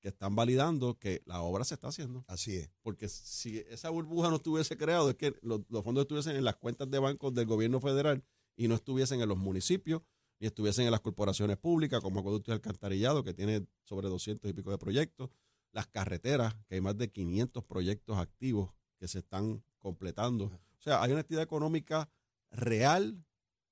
que 0.00 0.08
están 0.08 0.34
validando 0.34 0.98
que 0.98 1.20
la 1.26 1.42
obra 1.42 1.64
se 1.64 1.74
está 1.74 1.88
haciendo. 1.88 2.24
Así 2.28 2.56
es. 2.56 2.70
Porque 2.80 3.08
si 3.10 3.58
esa 3.68 3.90
burbuja 3.90 4.30
no 4.30 4.36
estuviese 4.36 4.78
creado, 4.78 5.10
es 5.10 5.16
que 5.16 5.34
los, 5.42 5.60
los 5.68 5.84
fondos 5.84 6.02
estuviesen 6.02 6.34
en 6.36 6.44
las 6.44 6.56
cuentas 6.56 6.90
de 6.90 6.98
bancos 6.98 7.34
del 7.34 7.44
gobierno 7.44 7.78
federal 7.78 8.24
y 8.56 8.68
no 8.68 8.74
estuviesen 8.74 9.20
en 9.20 9.28
los 9.28 9.36
municipios, 9.36 10.00
ni 10.40 10.46
estuviesen 10.46 10.86
en 10.86 10.92
las 10.92 11.00
corporaciones 11.00 11.56
públicas, 11.56 12.00
como 12.00 12.20
Acueducto 12.20 12.50
y 12.50 12.54
Alcantarillado, 12.54 13.24
que 13.24 13.34
tiene 13.34 13.66
sobre 13.84 14.08
200 14.08 14.50
y 14.50 14.54
pico 14.54 14.70
de 14.70 14.78
proyectos, 14.78 15.30
las 15.72 15.86
carreteras, 15.86 16.54
que 16.68 16.76
hay 16.76 16.80
más 16.80 16.96
de 16.96 17.10
500 17.10 17.64
proyectos 17.64 18.18
activos 18.18 18.70
que 18.98 19.08
se 19.08 19.18
están 19.18 19.62
completando. 19.78 20.46
O 20.46 20.80
sea, 20.80 21.02
hay 21.02 21.12
una 21.12 21.20
actividad 21.20 21.42
económica 21.42 22.08
real 22.50 23.24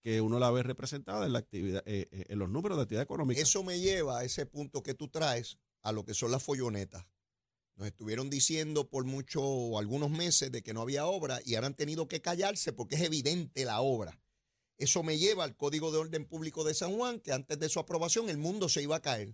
que 0.02 0.20
uno 0.20 0.38
la 0.38 0.50
ve 0.50 0.62
representada 0.62 1.26
en 1.26 1.32
la 1.32 1.40
actividad, 1.40 1.82
eh, 1.86 2.06
eh, 2.10 2.26
en 2.28 2.38
los 2.38 2.48
números 2.48 2.78
de 2.78 2.82
actividad 2.82 3.02
económica. 3.02 3.40
Eso 3.40 3.64
me 3.64 3.80
lleva 3.80 4.20
a 4.20 4.24
ese 4.24 4.46
punto 4.46 4.82
que 4.82 4.94
tú 4.94 5.08
traes, 5.08 5.58
a 5.82 5.92
lo 5.92 6.04
que 6.04 6.14
son 6.14 6.30
las 6.30 6.42
follonetas. 6.42 7.06
Nos 7.76 7.88
estuvieron 7.88 8.30
diciendo 8.30 8.88
por 8.88 9.04
mucho, 9.04 9.78
algunos 9.78 10.10
meses, 10.10 10.50
de 10.50 10.62
que 10.62 10.72
no 10.72 10.82
había 10.82 11.06
obra 11.06 11.40
y 11.44 11.54
ahora 11.54 11.66
han 11.66 11.74
tenido 11.74 12.08
que 12.08 12.20
callarse 12.20 12.72
porque 12.72 12.94
es 12.94 13.02
evidente 13.02 13.64
la 13.64 13.80
obra. 13.80 14.18
Eso 14.78 15.02
me 15.02 15.16
lleva 15.18 15.44
al 15.44 15.56
Código 15.56 15.90
de 15.90 15.98
Orden 15.98 16.26
Público 16.26 16.62
de 16.64 16.74
San 16.74 16.94
Juan, 16.96 17.20
que 17.20 17.32
antes 17.32 17.58
de 17.58 17.68
su 17.68 17.78
aprobación 17.80 18.28
el 18.28 18.36
mundo 18.38 18.68
se 18.68 18.82
iba 18.82 18.96
a 18.96 19.00
caer. 19.00 19.32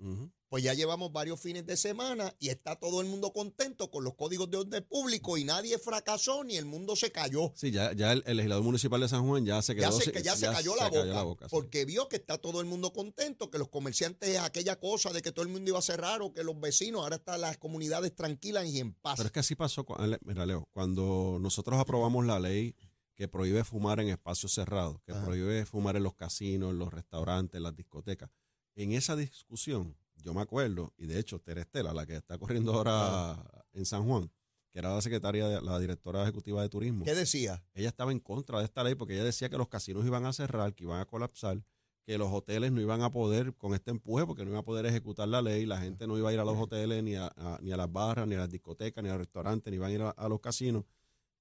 Pues 0.48 0.62
ya 0.62 0.74
llevamos 0.74 1.10
varios 1.12 1.40
fines 1.40 1.64
de 1.66 1.76
semana 1.78 2.36
y 2.38 2.50
está 2.50 2.76
todo 2.76 3.00
el 3.00 3.06
mundo 3.08 3.32
contento 3.32 3.90
con 3.90 4.04
los 4.04 4.14
códigos 4.14 4.50
de 4.50 4.58
orden 4.58 4.84
público 4.84 5.38
y 5.38 5.44
nadie 5.44 5.78
fracasó 5.78 6.44
ni 6.44 6.56
el 6.58 6.66
mundo 6.66 6.94
se 6.94 7.10
cayó. 7.10 7.52
Sí, 7.56 7.70
ya, 7.70 7.92
ya 7.94 8.12
el, 8.12 8.22
el 8.26 8.36
legislador 8.36 8.62
municipal 8.62 9.00
de 9.00 9.08
San 9.08 9.26
Juan 9.26 9.46
ya 9.46 9.62
se 9.62 9.74
quedó. 9.74 9.84
Ya 9.84 9.92
se, 9.92 10.04
sin- 10.04 10.12
que 10.12 10.22
ya 10.22 10.36
se 10.36 10.46
cayó, 10.46 10.76
la, 10.76 11.22
boca, 11.22 11.48
porque 11.48 11.84
vio 11.86 12.08
que 12.08 12.16
está 12.16 12.36
todo 12.38 12.60
el 12.60 12.66
mundo 12.66 12.92
contento, 12.92 13.50
que 13.50 13.58
los 13.58 13.68
comerciantes, 13.68 14.38
aquella 14.38 14.78
cosa 14.78 15.10
de 15.12 15.22
que 15.22 15.32
todo 15.32 15.44
el 15.44 15.50
mundo 15.50 15.70
iba 15.70 15.78
a 15.78 15.82
cerrar 15.82 16.20
o 16.22 16.32
que 16.34 16.44
los 16.44 16.60
vecinos, 16.60 17.02
ahora 17.02 17.16
están 17.16 17.40
las 17.40 17.56
comunidades 17.56 18.14
tranquilas 18.14 18.66
y 18.66 18.78
en 18.78 18.92
paz. 18.92 19.14
Pero 19.16 19.28
es 19.28 19.32
que 19.32 19.40
así 19.40 19.54
pasó. 19.56 19.86
Mira, 20.24 20.44
Leo, 20.44 20.68
cuando 20.72 21.38
nosotros 21.40 21.80
aprobamos 21.80 22.26
la 22.26 22.38
ley 22.38 22.76
que 23.14 23.28
prohíbe 23.28 23.62
fumar 23.64 24.00
en 24.00 24.08
espacios 24.08 24.52
cerrados, 24.52 25.00
que 25.02 25.12
Ajá. 25.12 25.24
prohíbe 25.24 25.64
fumar 25.66 25.96
en 25.96 26.02
los 26.02 26.14
casinos, 26.14 26.70
en 26.72 26.78
los 26.78 26.92
restaurantes, 26.92 27.56
en 27.58 27.62
las 27.64 27.76
discotecas, 27.76 28.30
en 28.74 28.92
esa 28.92 29.16
discusión, 29.16 29.96
yo 30.16 30.32
me 30.34 30.40
acuerdo, 30.40 30.94
y 30.96 31.06
de 31.06 31.18
hecho, 31.18 31.40
Terestela, 31.40 31.92
la 31.92 32.06
que 32.06 32.16
está 32.16 32.38
corriendo 32.38 32.72
ahora 32.74 33.44
en 33.72 33.84
San 33.84 34.04
Juan, 34.06 34.30
que 34.70 34.78
era 34.78 34.94
la 34.94 35.02
secretaria, 35.02 35.46
de, 35.48 35.60
la 35.60 35.78
directora 35.78 36.22
ejecutiva 36.22 36.62
de 36.62 36.68
turismo, 36.70 37.04
¿Qué 37.04 37.14
decía? 37.14 37.62
ella 37.74 37.88
estaba 37.88 38.12
en 38.12 38.20
contra 38.20 38.58
de 38.60 38.64
esta 38.64 38.82
ley 38.82 38.94
porque 38.94 39.14
ella 39.14 39.24
decía 39.24 39.50
que 39.50 39.58
los 39.58 39.68
casinos 39.68 40.06
iban 40.06 40.24
a 40.24 40.32
cerrar, 40.32 40.74
que 40.74 40.84
iban 40.84 41.00
a 41.00 41.04
colapsar, 41.04 41.62
que 42.04 42.16
los 42.18 42.32
hoteles 42.32 42.72
no 42.72 42.80
iban 42.80 43.02
a 43.02 43.10
poder 43.12 43.54
con 43.56 43.74
este 43.74 43.90
empuje 43.90 44.24
porque 44.26 44.42
no 44.44 44.50
iban 44.50 44.60
a 44.60 44.64
poder 44.64 44.86
ejecutar 44.86 45.28
la 45.28 45.42
ley, 45.42 45.66
la 45.66 45.78
gente 45.78 46.06
no 46.06 46.16
iba 46.16 46.30
a 46.30 46.32
ir 46.32 46.40
a 46.40 46.44
los 46.44 46.56
hoteles, 46.56 47.02
ni 47.04 47.14
a, 47.16 47.26
a- 47.36 47.58
ni 47.62 47.70
a 47.72 47.76
las 47.76 47.92
barras, 47.92 48.26
ni 48.26 48.34
a 48.34 48.38
las 48.38 48.50
discotecas, 48.50 49.04
ni 49.04 49.10
a 49.10 49.12
los 49.12 49.20
restaurantes, 49.20 49.70
ni 49.70 49.76
iban 49.76 49.90
a 49.90 49.94
ir 49.94 50.02
a, 50.02 50.10
a 50.10 50.28
los 50.28 50.40
casinos. 50.40 50.84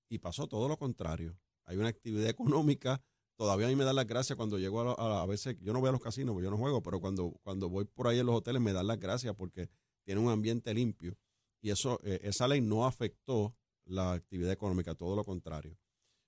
Y 0.10 0.18
pasó 0.20 0.48
todo 0.48 0.68
lo 0.68 0.78
contrario. 0.78 1.38
Hay 1.72 1.78
una 1.78 1.88
actividad 1.88 2.28
económica. 2.30 3.02
Todavía 3.38 3.68
a 3.68 3.70
mí 3.70 3.78
me 3.78 3.86
dan 3.86 3.96
las 3.96 4.06
gracias 4.06 4.36
cuando 4.36 4.60
llego 4.60 4.82
a, 4.82 4.94
a, 4.94 5.22
a 5.22 5.26
veces, 5.26 5.56
yo 5.62 5.72
no 5.72 5.80
voy 5.80 5.88
a 5.88 5.94
los 5.94 6.02
casinos, 6.02 6.34
porque 6.34 6.44
yo 6.44 6.52
no 6.52 6.58
juego, 6.58 6.84
pero 6.84 7.00
cuando, 7.00 7.34
cuando 7.44 7.70
voy 7.70 7.86
por 7.86 8.08
ahí 8.08 8.20
en 8.20 8.26
los 8.26 8.36
hoteles 8.36 8.62
me 8.62 8.74
dan 8.74 8.88
las 8.88 9.00
gracias 9.00 9.34
porque 9.36 9.70
tiene 10.04 10.20
un 10.20 10.30
ambiente 10.30 10.74
limpio. 10.74 11.18
Y 11.62 11.70
eso, 11.70 12.00
eh, 12.04 12.20
esa 12.24 12.48
ley 12.50 12.60
no 12.60 12.86
afectó 12.86 13.56
la 13.86 14.12
actividad 14.12 14.52
económica, 14.52 14.96
todo 14.96 15.16
lo 15.16 15.24
contrario. 15.24 15.78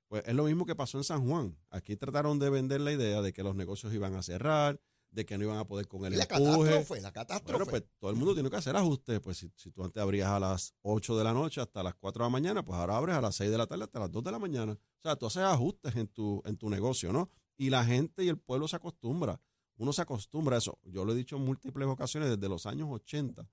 Pues 0.07 0.23
es 0.25 0.33
lo 0.33 0.45
mismo 0.45 0.65
que 0.65 0.75
pasó 0.75 0.97
en 0.97 1.03
San 1.03 1.27
Juan. 1.27 1.57
Aquí 1.69 1.97
trataron 1.97 2.39
de 2.39 2.49
vender 2.49 2.79
la 2.79 2.93
idea 2.93 3.21
de 3.21 3.33
que 3.33 3.43
los 3.43 3.55
negocios 3.55 3.93
iban 3.93 4.15
a 4.15 4.23
cerrar, 4.23 4.79
de 5.13 5.25
que 5.25 5.37
no 5.37 5.43
iban 5.43 5.57
a 5.57 5.65
poder 5.65 5.87
con 5.87 6.05
el 6.05 6.13
Y 6.13 6.17
la 6.17 6.23
empuje. 6.23 6.69
catástrofe, 6.71 7.01
la 7.01 7.11
catástrofe. 7.11 7.53
Bueno, 7.57 7.69
pues 7.69 7.83
todo 7.99 8.09
el 8.11 8.17
mundo 8.17 8.33
tiene 8.33 8.49
que 8.49 8.55
hacer 8.55 8.75
ajustes. 8.75 9.19
Pues 9.19 9.37
si, 9.37 9.51
si 9.55 9.71
tú 9.71 9.83
antes 9.83 10.01
abrías 10.01 10.29
a 10.29 10.39
las 10.39 10.73
8 10.81 11.17
de 11.17 11.23
la 11.23 11.33
noche 11.33 11.61
hasta 11.61 11.83
las 11.83 11.93
4 11.95 12.23
de 12.23 12.25
la 12.25 12.31
mañana, 12.31 12.65
pues 12.65 12.77
ahora 12.77 12.97
abres 12.97 13.15
a 13.15 13.21
las 13.21 13.35
6 13.35 13.51
de 13.51 13.57
la 13.57 13.67
tarde 13.67 13.83
hasta 13.83 13.99
las 13.99 14.11
2 14.11 14.23
de 14.23 14.31
la 14.31 14.39
mañana. 14.39 14.73
O 14.73 15.01
sea, 15.01 15.15
tú 15.15 15.27
haces 15.27 15.43
ajustes 15.43 15.95
en 15.95 16.07
tu, 16.07 16.41
en 16.45 16.57
tu 16.57 16.69
negocio, 16.69 17.13
¿no? 17.13 17.29
Y 17.57 17.69
la 17.69 17.85
gente 17.85 18.23
y 18.23 18.29
el 18.29 18.37
pueblo 18.37 18.67
se 18.67 18.75
acostumbra. 18.75 19.39
Uno 19.77 19.93
se 19.93 20.01
acostumbra 20.01 20.55
a 20.55 20.59
eso. 20.59 20.79
Yo 20.83 21.05
lo 21.05 21.13
he 21.13 21.15
dicho 21.15 21.35
en 21.37 21.45
múltiples 21.45 21.87
ocasiones, 21.87 22.29
desde 22.29 22.49
los 22.49 22.65
años 22.65 22.89
80, 22.91 23.47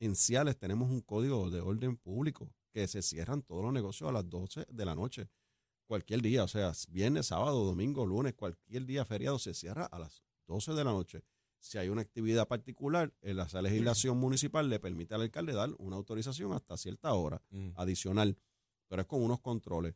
en 0.00 0.14
Ciales 0.16 0.58
tenemos 0.58 0.90
un 0.90 1.00
código 1.00 1.50
de 1.50 1.60
orden 1.60 1.96
público 1.96 2.50
que 2.72 2.86
se 2.88 3.00
cierran 3.00 3.40
todos 3.42 3.62
los 3.64 3.72
negocios 3.72 4.10
a 4.10 4.12
las 4.12 4.28
12 4.28 4.66
de 4.70 4.84
la 4.84 4.94
noche. 4.94 5.28
Cualquier 5.86 6.20
día, 6.20 6.44
o 6.44 6.48
sea, 6.48 6.72
viernes, 6.90 7.26
sábado, 7.26 7.64
domingo, 7.64 8.04
lunes, 8.04 8.34
cualquier 8.34 8.84
día 8.84 9.04
feriado 9.04 9.38
se 9.38 9.54
cierra 9.54 9.86
a 9.86 9.98
las 9.98 10.22
12 10.46 10.72
de 10.74 10.84
la 10.84 10.92
noche. 10.92 11.22
Si 11.58 11.78
hay 11.78 11.88
una 11.88 12.02
actividad 12.02 12.46
particular, 12.46 13.12
en 13.22 13.36
la 13.36 13.48
legislación 13.62 14.18
municipal 14.18 14.68
le 14.68 14.78
permite 14.78 15.14
al 15.14 15.22
alcalde 15.22 15.52
dar 15.52 15.70
una 15.78 15.96
autorización 15.96 16.52
hasta 16.52 16.76
cierta 16.76 17.12
hora 17.14 17.42
Mm. 17.50 17.70
adicional, 17.74 18.36
pero 18.88 19.02
es 19.02 19.08
con 19.08 19.22
unos 19.22 19.40
controles. 19.40 19.94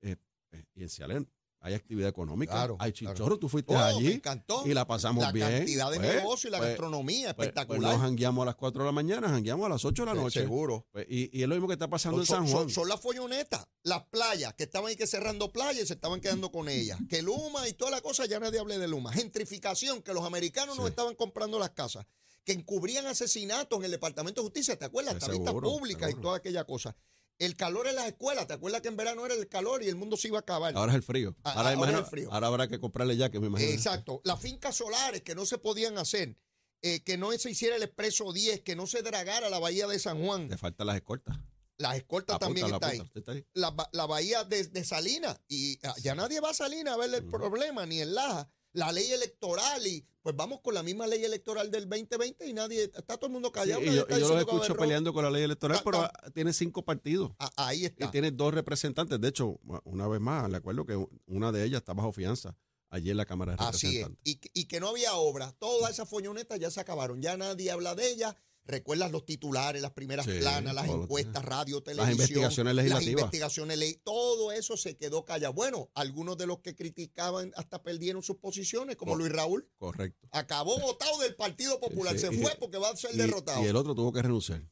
Eh, 0.00 0.16
eh, 0.52 0.64
y 0.74 0.82
en 0.82 0.88
Cialén 0.88 1.28
hay 1.64 1.74
actividad 1.74 2.08
económica, 2.10 2.52
Claro, 2.52 2.76
hay 2.78 2.92
claro. 2.92 3.14
chichorro, 3.16 3.38
tú 3.38 3.48
fuiste 3.48 3.74
Oh, 3.74 3.78
me 3.78 3.82
allí 3.84 4.12
encantó. 4.12 4.62
y 4.66 4.74
la 4.74 4.86
pasamos 4.86 5.24
la 5.24 5.32
bien. 5.32 5.48
cantidad 5.48 5.90
de 5.90 5.96
Pues, 5.98 6.14
negocio 6.14 6.48
y 6.48 6.50
la 6.52 6.58
pues, 6.58 6.68
gastronomía, 6.70 7.34
pues, 7.34 7.34
pues 7.34 7.48
espectacular. 7.48 7.92
nos 7.92 8.00
jangueamos 8.02 8.42
a 8.42 8.46
las 8.46 8.54
4 8.56 8.82
de 8.82 8.86
la 8.86 8.92
mañana, 8.92 9.28
jangueamos 9.28 9.66
a 9.66 9.68
las 9.70 9.84
8 9.84 10.02
de 10.04 10.06
la 10.06 10.14
noche. 10.14 10.40
Seguro. 10.40 10.86
Pues, 10.92 11.06
y, 11.08 11.36
y 11.38 11.42
es 11.42 11.48
lo 11.48 11.54
mismo 11.54 11.66
que 11.68 11.72
está 11.74 11.88
pasando 11.88 12.20
en 12.20 12.26
San 12.26 12.46
Juan. 12.46 12.68
son 12.70 12.88
las 12.88 13.00
follonetas, 13.00 13.66
las 13.82 14.04
playas, 14.08 14.54
que 14.54 14.64
estaban 14.64 14.88
ahí 14.90 14.96
que 14.96 15.06
cerrando 15.06 15.50
playas 15.52 15.82
y 15.84 15.86
se 15.86 15.94
estaban 15.94 16.20
quedando 16.20 16.52
con 16.52 16.68
ellas. 16.68 16.98
Que 17.08 17.22
Luma 17.22 17.66
y 17.68 17.72
toda 17.72 17.90
la 17.90 18.00
cosa, 18.02 18.26
ya 18.26 18.38
nadie 18.38 18.58
hable 18.60 18.78
de 18.78 18.86
Luma. 18.86 19.12
Gentrificación, 19.12 20.02
que 20.02 20.12
los 20.14 20.24
americanos 20.24 20.76
nos 20.76 20.84
Sí. 20.86 20.90
estaban 20.90 21.14
comprando 21.14 21.58
las 21.58 21.70
casas. 21.70 22.04
Que 22.44 22.52
encubrían 22.52 23.06
asesinatos 23.06 23.78
en 23.78 23.86
el 23.86 23.90
Departamento 23.90 24.42
de 24.42 24.46
Justicia, 24.48 24.78
¿te 24.78 24.84
acuerdas? 24.84 25.14
Sí, 25.14 25.18
Esta 25.18 25.32
vista 25.32 25.46
seguro, 25.50 25.70
pública 25.70 26.10
y 26.10 26.14
toda 26.14 26.36
aquella 26.36 26.64
cosa. 26.64 26.94
El 27.38 27.56
calor 27.56 27.86
en 27.88 27.96
las 27.96 28.06
escuelas, 28.06 28.46
¿te 28.46 28.52
acuerdas 28.54 28.80
que 28.80 28.88
en 28.88 28.96
verano 28.96 29.26
era 29.26 29.34
el 29.34 29.48
calor 29.48 29.82
y 29.82 29.88
el 29.88 29.96
mundo 29.96 30.16
se 30.16 30.28
iba 30.28 30.38
a 30.38 30.40
acabar? 30.40 30.76
Ahora 30.76 30.92
es 30.92 30.96
el 30.96 31.02
frío. 31.02 31.36
Ah, 31.42 31.50
Ahora, 31.50 31.60
ahora 31.70 31.72
imagino- 31.74 31.98
es 31.98 32.04
el 32.04 32.10
frío. 32.10 32.32
ahora 32.32 32.46
habrá 32.46 32.68
que 32.68 32.78
comprarle 32.78 33.16
ya, 33.16 33.30
que 33.30 33.40
me 33.40 33.48
imagino. 33.48 33.70
Exacto. 33.70 34.20
Las 34.24 34.40
fincas 34.40 34.76
solares 34.76 35.22
que 35.22 35.34
no 35.34 35.44
se 35.44 35.58
podían 35.58 35.98
hacer, 35.98 36.36
eh, 36.82 37.02
que 37.02 37.16
no 37.18 37.32
se 37.32 37.50
hiciera 37.50 37.76
el 37.76 37.82
expreso 37.82 38.32
10, 38.32 38.60
que 38.60 38.76
no 38.76 38.86
se 38.86 39.02
dragara 39.02 39.50
la 39.50 39.58
bahía 39.58 39.86
de 39.88 39.98
San 39.98 40.24
Juan. 40.24 40.48
Te 40.48 40.56
faltan 40.56 40.86
las 40.86 40.96
escoltas. 40.96 41.36
Las 41.76 41.96
escoltas 41.96 42.36
Apunta, 42.36 42.46
también 42.46 42.70
la 42.70 42.76
está 42.76 42.86
ahí. 42.88 42.98
apunta, 43.00 43.18
está 43.18 43.32
ahí. 43.32 43.44
La, 43.54 43.74
la 43.92 44.06
bahía 44.06 44.44
de, 44.44 44.62
de 44.64 44.84
Salinas. 44.84 45.40
Y 45.48 45.78
ah, 45.84 45.94
ya 46.00 46.14
nadie 46.14 46.38
va 46.40 46.50
a 46.50 46.54
Salinas 46.54 46.94
a 46.94 46.96
ver 46.98 47.12
el 47.12 47.24
problema, 47.24 47.84
ni 47.84 48.00
en 48.00 48.14
Laja. 48.14 48.48
La 48.74 48.92
ley 48.92 49.10
electoral 49.12 49.86
y 49.86 50.06
pues 50.22 50.36
vamos 50.36 50.60
con 50.60 50.72
la 50.74 50.82
misma 50.82 51.06
ley 51.06 51.22
electoral 51.24 51.70
del 51.70 51.88
2020 51.88 52.46
y 52.48 52.52
nadie, 52.52 52.84
está 52.84 53.16
todo 53.16 53.26
el 53.26 53.32
mundo 53.32 53.48
Sí, 53.48 53.52
callado. 53.54 53.82
y 53.82 53.86
yo, 53.94 54.02
está 54.02 54.16
y 54.16 54.20
yo 54.20 54.28
los 54.30 54.38
escucho 54.38 54.74
peleando 54.76 55.12
con 55.12 55.22
la 55.24 55.30
ley 55.30 55.42
electoral, 55.42 55.78
Ta- 55.78 55.84
pero 55.84 55.98
ta- 56.00 56.12
ah, 56.22 56.30
tiene 56.30 56.52
cinco 56.52 56.82
partidos. 56.84 57.32
Ah, 57.38 57.50
ahí 57.56 57.82
Y 57.82 57.84
está. 57.86 58.10
tiene 58.10 58.30
dos 58.30 58.52
representantes. 58.54 59.20
De 59.20 59.28
hecho, 59.28 59.58
una 59.84 60.06
vez 60.08 60.20
más, 60.20 60.50
le 60.50 60.56
acuerdo 60.56 60.86
que 60.86 60.96
una 61.26 61.52
de 61.52 61.64
ellas 61.64 61.78
está 61.78 61.92
bajo 61.94 62.10
fianza 62.12 62.56
allí 62.90 63.10
en 63.10 63.16
la 63.16 63.26
Cámara 63.26 63.52
de 63.52 63.58
Así 63.64 63.86
es. 63.86 63.92
Representantes. 64.06 64.20
Y, 64.24 64.36
que- 64.36 64.50
y 64.54 64.64
que 64.64 64.80
no 64.80 64.88
había 64.88 65.14
obra. 65.14 65.52
Todas 65.58 65.90
esas 65.90 66.08
follonetas 66.08 66.58
ya 66.58 66.70
se 66.70 66.80
acabaron. 66.80 67.20
Ya 67.20 67.36
nadie 67.36 67.70
habla 67.70 67.94
de 67.94 68.08
ellas. 68.10 68.34
Recuerdas 68.66 69.10
los 69.12 69.26
titulares, 69.26 69.82
las 69.82 69.90
primeras 69.92 70.24
Sí, 70.24 70.32
planas, 70.40 70.74
las 70.74 70.88
encuestas, 70.88 71.44
radio, 71.44 71.76
Las 71.76 71.84
televisión. 71.84 72.12
investigaciones 72.12 72.74
Las 72.74 72.84
legislativas. 72.84 73.20
investigaciones, 73.22 73.78
ley, 73.78 74.00
todo 74.02 74.52
eso 74.52 74.76
se 74.78 74.96
quedó 74.96 75.24
callado. 75.26 75.52
Bueno, 75.52 75.90
algunos 75.94 76.38
de 76.38 76.46
los 76.46 76.60
que 76.60 76.74
criticaban 76.74 77.52
hasta 77.56 77.82
perdieron 77.82 78.22
sus 78.22 78.36
posiciones, 78.38 78.96
como 78.96 79.12
Co- 79.12 79.18
Luis 79.18 79.32
Raúl. 79.32 79.68
Correcto. 79.76 80.28
Acabó 80.32 80.78
votado 80.80 81.18
del 81.18 81.34
Partido 81.36 81.78
Popular. 81.80 82.14
Sí, 82.14 82.20
se 82.20 82.32
fue 82.32 82.56
porque 82.58 82.78
va 82.78 82.88
a 82.90 82.96
ser 82.96 83.14
Y, 83.14 83.18
derrotado. 83.18 83.62
y 83.62 83.66
el 83.66 83.76
otro 83.76 83.94
tuvo 83.94 84.12
que 84.12 84.22
renunciar. 84.22 84.62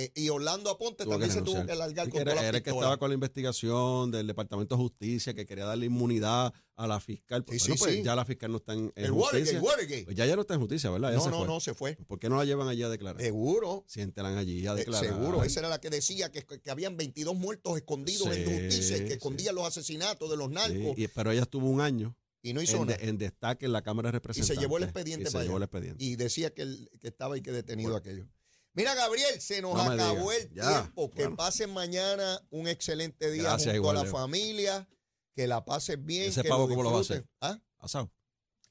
Eh, 0.00 0.12
y 0.14 0.28
Orlando 0.28 0.70
Aponte 0.70 1.02
Tuvo 1.02 1.14
también 1.14 1.32
se 1.32 1.42
tuvo 1.42 1.66
que 1.66 1.74
largar 1.74 2.06
Sí, 2.06 2.12
con 2.12 2.20
era, 2.20 2.34
las 2.36 2.44
era 2.44 2.58
el 2.58 2.62
que 2.62 2.70
estaba 2.70 2.96
con 2.98 3.08
la 3.10 3.14
investigación 3.14 4.12
del 4.12 4.28
Departamento 4.28 4.76
de 4.76 4.80
Justicia, 4.82 5.34
que 5.34 5.44
quería 5.44 5.64
darle 5.64 5.86
inmunidad 5.86 6.52
a 6.76 6.86
la 6.86 7.00
fiscal. 7.00 7.44
Sí, 7.48 7.56
Bueno, 7.58 7.64
sí, 7.64 7.72
pues 7.80 7.94
sí. 7.96 8.02
ya 8.04 8.14
la 8.14 8.24
fiscal 8.24 8.52
no 8.52 8.58
está 8.58 8.74
en, 8.74 8.92
en 8.94 9.04
El 9.06 9.10
justicia. 9.10 9.60
Watergate. 9.60 10.04
Pues 10.04 10.16
ya 10.16 10.24
ya 10.26 10.36
no 10.36 10.42
está 10.42 10.54
en 10.54 10.60
justicia, 10.60 10.88
¿verdad? 10.90 11.10
Ya 11.10 11.16
No, 11.16 11.24
se 11.24 11.30
no, 11.30 11.38
fue. 11.38 11.46
no, 11.48 11.58
se 11.60 11.74
fue. 11.74 11.96
¿Por 12.06 12.20
qué 12.20 12.28
no 12.28 12.36
la 12.36 12.44
llevan 12.44 12.68
allí 12.68 12.84
a 12.84 12.88
declarar? 12.88 13.20
Seguro. 13.20 13.82
Siéntelan 13.88 14.36
allí 14.36 14.64
a 14.68 14.74
Eh, 14.74 14.76
declarar. 14.76 15.04
seguro, 15.10 15.42
esa 15.42 15.58
era 15.58 15.68
la 15.68 15.80
que 15.80 15.90
decía 15.90 16.30
que, 16.30 16.44
que 16.46 16.70
habían 16.70 16.96
22 16.96 17.34
muertos 17.34 17.76
escondidos 17.76 18.28
en 18.28 18.46
Sí, 18.46 18.54
justicia 18.54 18.96
y 18.98 19.00
que 19.00 19.06
sí. 19.08 19.12
escondían 19.14 19.56
los 19.56 19.66
asesinatos 19.66 20.30
de 20.30 20.36
los 20.36 20.46
Sí, 20.46 20.54
narcos 20.54 20.96
y- 20.96 21.08
pero 21.08 21.32
ella 21.32 21.42
estuvo 21.42 21.68
un 21.68 21.80
año 21.80 22.16
y 22.40 22.52
no 22.52 22.62
hizo 22.62 22.76
en, 22.76 22.86
nada. 22.86 22.98
en 23.02 23.18
destaque 23.18 23.66
en 23.66 23.72
la 23.72 23.82
Cámara 23.82 24.10
de 24.12 24.16
Y 24.16 24.18
Representantes. 24.18 24.56
se 24.56 24.62
llevó 24.62 24.76
el 24.78 24.84
expediente 24.84 25.24
Y 25.24 25.26
se 25.26 25.32
para 25.32 25.42
llevó 25.42 25.56
allá. 25.56 25.64
el 25.64 25.68
expediente. 25.68 26.04
Y 26.04 26.14
decía 26.14 26.54
que, 26.54 26.62
el- 26.62 26.88
que 27.00 27.08
estaba 27.08 27.34
ahí 27.34 27.40
que 27.42 27.50
detenido 27.50 27.96
aquello. 27.96 28.28
Mira, 28.74 28.94
Gabriel, 28.94 29.40
se 29.40 29.60
nos 29.62 29.74
No 29.74 29.82
acabó 29.90 30.30
el 30.32 30.50
Ya, 30.54 30.68
tiempo. 30.82 31.10
Que 31.10 31.22
bueno. 31.22 31.36
pasen 31.36 31.70
mañana 31.72 32.40
un 32.50 32.68
excelente 32.68 33.30
día 33.30 33.42
Gracias, 33.44 33.74
junto 33.74 33.90
a 33.90 33.94
la 33.94 34.02
Leo. 34.04 34.12
familia. 34.12 34.88
Que 35.34 35.46
la 35.46 35.64
pases 35.64 36.04
bien. 36.04 36.28
¿Ese 36.30 36.42
que 36.42 36.48
pavo 36.48 36.62
lo 36.62 36.68
cómo 36.68 36.82
lo 36.84 36.90
va 36.92 36.96
a 36.96 36.98
disfrutes. 37.00 37.24
¿Ah? 37.40 37.58
Asado. 37.78 38.10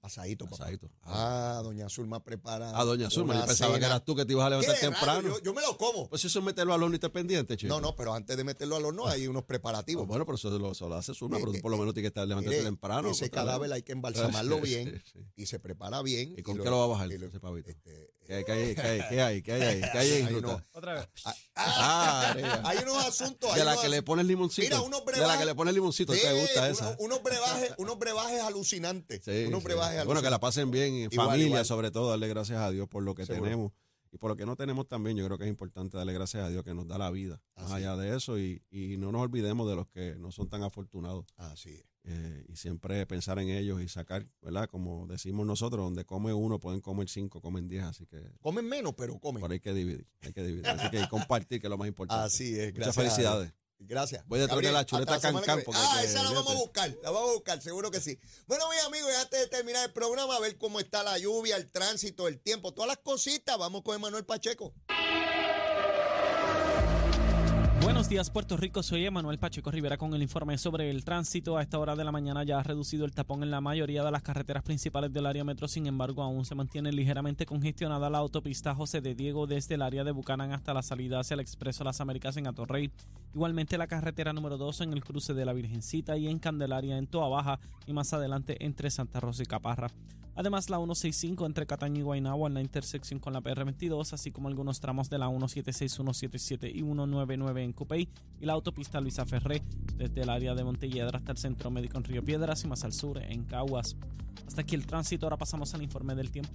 Asadito, 0.08 0.46
papá. 0.46 0.64
Asadito. 0.66 0.90
Ah, 1.04 1.62
doña 1.64 1.88
Zulma 1.90 2.24
prepara. 2.24 2.72
Ah, 2.78 2.84
doña 2.84 3.10
Zulma, 3.10 3.36
yo 3.40 3.46
pensaba 3.46 3.78
que 3.80 3.86
eras 3.86 4.04
tú 4.04 4.16
que 4.16 4.26
te 4.26 4.34
ibas 4.34 4.48
a 4.48 4.50
¿Qué 4.60 4.62
levantar 4.68 4.80
temprano. 4.80 5.30
Yo, 5.30 5.40
yo 5.44 5.54
me 5.54 5.62
lo 5.62 5.78
como. 5.78 6.10
Pues 6.10 6.26
eso 6.26 6.40
es 6.40 6.46
meterlo 6.46 6.74
al 6.74 6.84
horno 6.84 6.96
y 6.96 7.00
te 7.00 7.10
pendiente, 7.10 7.56
chico. 7.56 7.74
No, 7.74 7.80
no, 7.80 7.96
pero 7.96 8.14
antes 8.14 8.36
de 8.36 8.44
meterlo 8.44 8.76
al 8.76 8.86
horno 8.86 9.08
hay 9.08 9.28
unos 9.28 9.44
preparativos. 9.44 10.06
Bueno, 10.08 10.26
pero 10.26 10.36
eso 10.36 10.50
lo, 10.58 10.72
eso 10.72 10.90
lo 10.90 10.96
hace 10.96 11.14
Zulma, 11.14 11.38
Eh, 11.38 11.40
pero 11.40 11.52
tú 11.52 11.58
eh, 11.60 11.62
por 11.62 11.72
lo 11.72 11.78
menos 11.78 11.94
tienes 11.94 12.06
que 12.12 12.20
estar 12.20 12.28
levantarte 12.28 12.58
Mire, 12.58 12.66
temprano. 12.70 13.10
Ese 13.12 13.30
cadáver 13.30 13.72
hay 13.72 13.84
que 13.84 13.92
embalsamarlo 13.94 14.60
bien 14.62 15.02
Sí, 15.06 15.12
sí. 15.14 15.26
y 15.36 15.46
se 15.46 15.60
prepara 15.60 16.02
bien. 16.02 16.34
¿Y 16.38 16.42
con 16.42 16.58
lo- 16.58 16.64
qué 16.64 16.70
lo 16.70 16.80
va 16.80 16.84
a 16.86 16.88
bajar 16.88 17.08
lo- 17.10 17.28
ese 17.28 17.40
pavito? 17.40 17.70
este, 17.70 18.12
¿Qué, 18.28 18.44
qué 18.46 18.52
hay, 18.52 18.76
qué 18.76 18.82
hay, 18.82 19.02
qué 19.10 19.22
hay, 19.22 19.42
qué 19.42 19.52
hay 19.54 19.62
ahí? 19.62 19.82
¿Qué 19.92 19.98
hay 19.98 20.12
Ahí 20.24 20.38
no. 20.42 20.62
Otra 20.74 20.94
vez. 20.96 21.08
ah, 21.26 21.36
Ah, 21.56 22.34
mira. 22.36 22.62
hay 22.66 22.78
unos 22.80 23.06
asuntos. 23.06 23.52
hay 23.52 23.60
de 23.60 23.66
la 23.66 23.72
unos 23.72 23.84
que 23.84 23.90
le 23.90 24.02
pones 24.04 24.26
limoncito. 24.26 24.68
Mira, 24.68 24.82
unos 24.82 25.06
de 25.06 25.12
la 25.12 25.18
brebajes- 25.18 25.40
que 25.40 25.46
le 25.46 25.56
pones 25.56 25.74
limoncito. 25.74 26.14
Sí, 26.14 26.20
¿Te 26.22 26.34
gusta 26.42 26.60
uno- 26.62 26.70
esa? 26.72 26.96
unos 27.00 27.24
brebajes, 27.24 27.74
unos 27.78 27.98
brebajes 29.64 29.97
Bueno, 30.06 30.22
que 30.22 30.30
la 30.30 30.40
pasen 30.40 30.72
bien 30.72 30.94
en 30.94 31.12
Igual, 31.12 31.28
familia, 31.28 31.48
igual. 31.48 31.66
sobre 31.66 31.92
todo, 31.92 32.10
darle 32.10 32.28
gracias 32.28 32.60
a 32.60 32.70
Dios 32.72 32.88
por 32.88 33.04
lo 33.04 33.16
que 33.16 33.26
Seguro. 33.26 33.44
tenemos. 33.44 33.72
Y 34.12 34.18
por 34.20 34.30
lo 34.32 34.38
que 34.38 34.46
no 34.46 34.56
tenemos 34.56 34.88
también, 34.88 35.18
yo 35.18 35.26
creo 35.26 35.38
que 35.38 35.44
es 35.44 35.50
importante 35.50 35.98
darle 35.98 36.14
gracias 36.14 36.44
a 36.44 36.50
Dios 36.50 36.64
que 36.64 36.74
nos 36.74 36.88
da 36.88 36.98
la 36.98 37.12
vida. 37.12 37.42
Más 37.58 37.72
allá 37.74 37.98
de 37.98 38.16
eso, 38.16 38.40
y, 38.40 38.64
y 38.70 38.96
no 38.98 39.12
nos 39.12 39.22
olvidemos 39.22 39.70
de 39.70 39.76
los 39.76 39.88
que 39.90 40.16
no 40.18 40.32
son 40.32 40.48
tan 40.48 40.64
afortunados. 40.64 41.26
Así 41.36 41.72
es. 41.72 41.84
eh, 42.06 42.46
y 42.48 42.56
siempre 42.56 43.06
pensar 43.06 43.38
en 43.40 43.50
ellos 43.50 43.82
y 43.82 43.90
sacar, 43.90 44.26
¿verdad? 44.42 44.70
Como 44.70 45.08
decimos 45.08 45.46
nosotros, 45.46 45.84
donde 45.84 46.06
come 46.06 46.32
uno, 46.34 46.58
pueden 46.58 46.80
comer 46.80 47.10
cinco, 47.10 47.42
comen 47.42 47.68
diez, 47.68 47.84
así 47.84 48.06
que 48.06 48.32
Comen 48.40 48.66
menos, 48.66 48.94
pero 48.96 49.20
comen. 49.20 49.44
ahí 49.44 49.52
hay 49.54 49.60
que 49.60 49.74
dividir, 49.74 50.08
hay 50.22 50.32
que 50.32 50.42
dividir. 50.42 50.68
Así 50.68 50.90
que 50.90 51.06
compartir, 51.10 51.60
que 51.60 51.68
es 51.68 51.72
lo 51.72 51.78
más 51.78 51.90
importante. 51.90 52.24
Así 52.24 52.58
es. 52.58 52.74
Muchas 52.74 52.96
gracias 52.96 52.96
felicidades. 52.96 53.54
Gracias. 53.80 54.24
Voy 54.28 54.40
de 54.40 54.48
Gabriel, 54.48 54.74
la 54.74 54.86
chuleta 54.86 55.20
Cancán, 55.20 55.64
Ah, 55.74 56.02
esa 56.04 56.24
la 56.24 56.32
vamos 56.32 56.52
a 56.52 56.56
buscar. 56.56 56.90
La 57.04 57.12
vamos 57.12 57.30
a 57.30 57.34
buscar, 57.34 57.62
seguro 57.62 57.92
que 57.92 58.02
sí. 58.02 58.20
Bueno, 58.48 58.66
mis 58.70 58.84
amigos, 58.84 59.12
ya 59.12 59.22
antes 59.22 59.40
de 59.40 59.48
terminar 59.48 59.86
el 59.86 59.94
programa, 59.94 60.36
a 60.36 60.40
ver 60.40 60.58
cómo 60.58 60.80
está 60.80 61.04
la 61.04 61.18
lluvia, 61.18 61.56
el 61.56 61.70
tránsito, 61.72 62.28
el 62.28 62.40
tiempo, 62.40 62.74
todas 62.74 62.88
las 62.88 62.98
cositas. 62.98 63.58
Vamos 63.58 63.84
con 63.84 63.96
Emanuel 63.96 64.26
Pacheco. 64.26 64.74
Buenos 67.98 68.10
días, 68.10 68.30
Puerto 68.30 68.58
Rico. 68.58 68.84
Soy 68.84 69.08
Emanuel 69.08 69.40
Pacheco 69.40 69.72
Rivera 69.72 69.98
con 69.98 70.14
el 70.14 70.22
informe 70.22 70.60
sobre 70.60 70.92
el 70.92 71.04
tránsito. 71.04 71.58
A 71.58 71.64
esta 71.64 71.80
hora 71.80 71.96
de 71.96 72.04
la 72.04 72.12
mañana 72.12 72.44
ya 72.44 72.60
ha 72.60 72.64
reducido 72.64 73.06
el 73.06 73.12
tapón 73.12 73.42
en 73.42 73.50
la 73.50 73.60
mayoría 73.60 74.04
de 74.04 74.12
las 74.12 74.22
carreteras 74.22 74.62
principales 74.62 75.12
del 75.12 75.26
área 75.26 75.44
metro. 75.44 75.68
Sin 75.68 75.88
embargo, 75.88 76.22
aún 76.22 76.46
se 76.46 76.54
mantiene 76.54 76.92
ligeramente 76.92 77.48
congestionada 77.48 78.12
la 78.12 78.20
autopista 78.20 78.76
José 78.76 79.02
de 79.02 79.16
Diego 79.16 79.48
desde 79.48 79.74
el 79.74 79.82
área 79.82 80.04
de 80.04 80.12
Bucanán 80.12 80.52
hasta 80.52 80.76
la 80.76 80.84
salida 80.84 81.20
hacia 81.20 81.34
el 81.34 81.40
Expreso 81.40 81.84
Las 81.84 82.00
Américas 82.00 82.38
en 82.38 82.46
Atorrey. 82.46 82.92
Igualmente 83.34 83.80
la 83.80 83.88
carretera 83.88 84.32
número 84.32 84.58
2 84.58 84.82
en 84.82 84.94
el 84.94 85.04
cruce 85.04 85.34
de 85.34 85.46
la 85.46 85.54
Virgencita 85.54 86.18
y 86.18 86.28
en 86.28 86.38
Candelaria 86.38 87.00
en 87.00 87.08
Toa 87.08 87.30
Baja 87.30 87.60
y 87.88 87.94
más 87.94 88.14
adelante 88.14 88.64
entre 88.64 88.92
Santa 88.92 89.20
Rosa 89.22 89.42
y 89.42 89.48
Caparra. 89.48 89.90
Además, 90.38 90.70
la 90.70 90.78
165 90.78 91.48
entre 91.48 91.66
Cataño 91.66 92.00
y 92.00 92.04
Guaynabo 92.04 92.46
en 92.46 92.54
la 92.54 92.62
intersección 92.62 93.20
con 93.20 93.34
la 93.34 93.42
PR22, 93.42 94.14
así 94.14 94.32
como 94.32 94.50
algunos 94.50 94.80
tramos 94.80 95.10
de 95.10 95.18
la 95.18 95.30
176, 95.30 95.92
177 95.92 96.70
y 96.70 96.84
199 96.84 97.64
en 97.64 97.74
Cupey 97.74 98.08
y 98.40 98.46
la 98.46 98.54
autopista 98.54 99.02
Luisa 99.02 99.26
Ferré 99.26 99.64
desde 99.96 100.22
el 100.22 100.30
área 100.30 100.54
de 100.54 100.64
Montelledra 100.64 101.18
hasta 101.18 101.32
el 101.32 101.40
Centro 101.40 101.72
Médico 101.72 101.98
en 101.98 102.04
Río 102.04 102.24
Piedras 102.24 102.64
y 102.64 102.68
más 102.68 102.84
al 102.84 102.94
sur 102.94 103.18
en 103.18 103.46
Caguas. 103.46 103.96
Hasta 104.46 104.62
aquí 104.62 104.76
el 104.76 104.86
tránsito, 104.86 105.26
ahora 105.26 105.38
pasamos 105.38 105.74
al 105.74 105.82
informe 105.82 106.14
del 106.14 106.30
tiempo. 106.30 106.52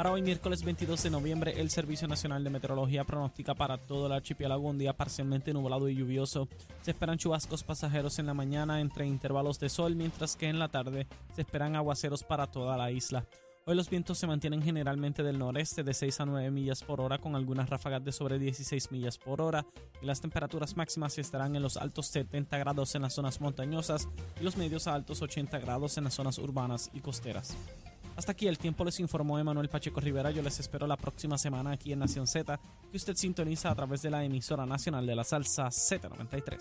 Para 0.00 0.12
hoy, 0.12 0.22
miércoles 0.22 0.64
22 0.64 1.02
de 1.02 1.10
noviembre, 1.10 1.60
el 1.60 1.68
Servicio 1.68 2.08
Nacional 2.08 2.42
de 2.42 2.48
Meteorología 2.48 3.04
pronostica 3.04 3.54
para 3.54 3.76
todo 3.76 4.06
el 4.06 4.12
archipiélago 4.12 4.66
un 4.66 4.78
día 4.78 4.94
parcialmente 4.94 5.52
nublado 5.52 5.90
y 5.90 5.94
lluvioso. 5.94 6.48
Se 6.80 6.92
esperan 6.92 7.18
chubascos 7.18 7.64
pasajeros 7.64 8.18
en 8.18 8.24
la 8.24 8.32
mañana 8.32 8.80
entre 8.80 9.06
intervalos 9.06 9.60
de 9.60 9.68
sol, 9.68 9.96
mientras 9.96 10.36
que 10.36 10.48
en 10.48 10.58
la 10.58 10.68
tarde 10.68 11.06
se 11.34 11.42
esperan 11.42 11.76
aguaceros 11.76 12.24
para 12.24 12.46
toda 12.46 12.78
la 12.78 12.90
isla. 12.90 13.26
Hoy 13.66 13.76
los 13.76 13.90
vientos 13.90 14.16
se 14.16 14.26
mantienen 14.26 14.62
generalmente 14.62 15.22
del 15.22 15.38
noreste 15.38 15.82
de 15.82 15.92
6 15.92 16.20
a 16.20 16.24
9 16.24 16.50
millas 16.50 16.82
por 16.82 17.02
hora 17.02 17.18
con 17.18 17.36
algunas 17.36 17.68
ráfagas 17.68 18.02
de 18.02 18.12
sobre 18.12 18.38
16 18.38 18.92
millas 18.92 19.18
por 19.18 19.42
hora 19.42 19.66
y 20.00 20.06
las 20.06 20.22
temperaturas 20.22 20.78
máximas 20.78 21.18
estarán 21.18 21.56
en 21.56 21.62
los 21.62 21.76
altos 21.76 22.06
70 22.06 22.56
grados 22.56 22.94
en 22.94 23.02
las 23.02 23.12
zonas 23.12 23.42
montañosas 23.42 24.08
y 24.40 24.44
los 24.44 24.56
medios 24.56 24.86
a 24.86 24.94
altos 24.94 25.20
80 25.20 25.58
grados 25.58 25.98
en 25.98 26.04
las 26.04 26.14
zonas 26.14 26.38
urbanas 26.38 26.90
y 26.94 27.00
costeras. 27.00 27.54
Hasta 28.20 28.32
aquí 28.32 28.48
el 28.48 28.58
tiempo 28.58 28.84
les 28.84 29.00
informó 29.00 29.38
Emanuel 29.38 29.70
Pacheco 29.70 29.98
Rivera. 29.98 30.30
Yo 30.30 30.42
les 30.42 30.60
espero 30.60 30.86
la 30.86 30.98
próxima 30.98 31.38
semana 31.38 31.72
aquí 31.72 31.94
en 31.94 32.00
Nación 32.00 32.26
Z, 32.26 32.60
que 32.90 32.96
usted 32.98 33.16
sintoniza 33.16 33.70
a 33.70 33.74
través 33.74 34.02
de 34.02 34.10
la 34.10 34.22
emisora 34.22 34.66
nacional 34.66 35.06
de 35.06 35.16
la 35.16 35.24
salsa 35.24 35.68
Z93. 35.68 36.58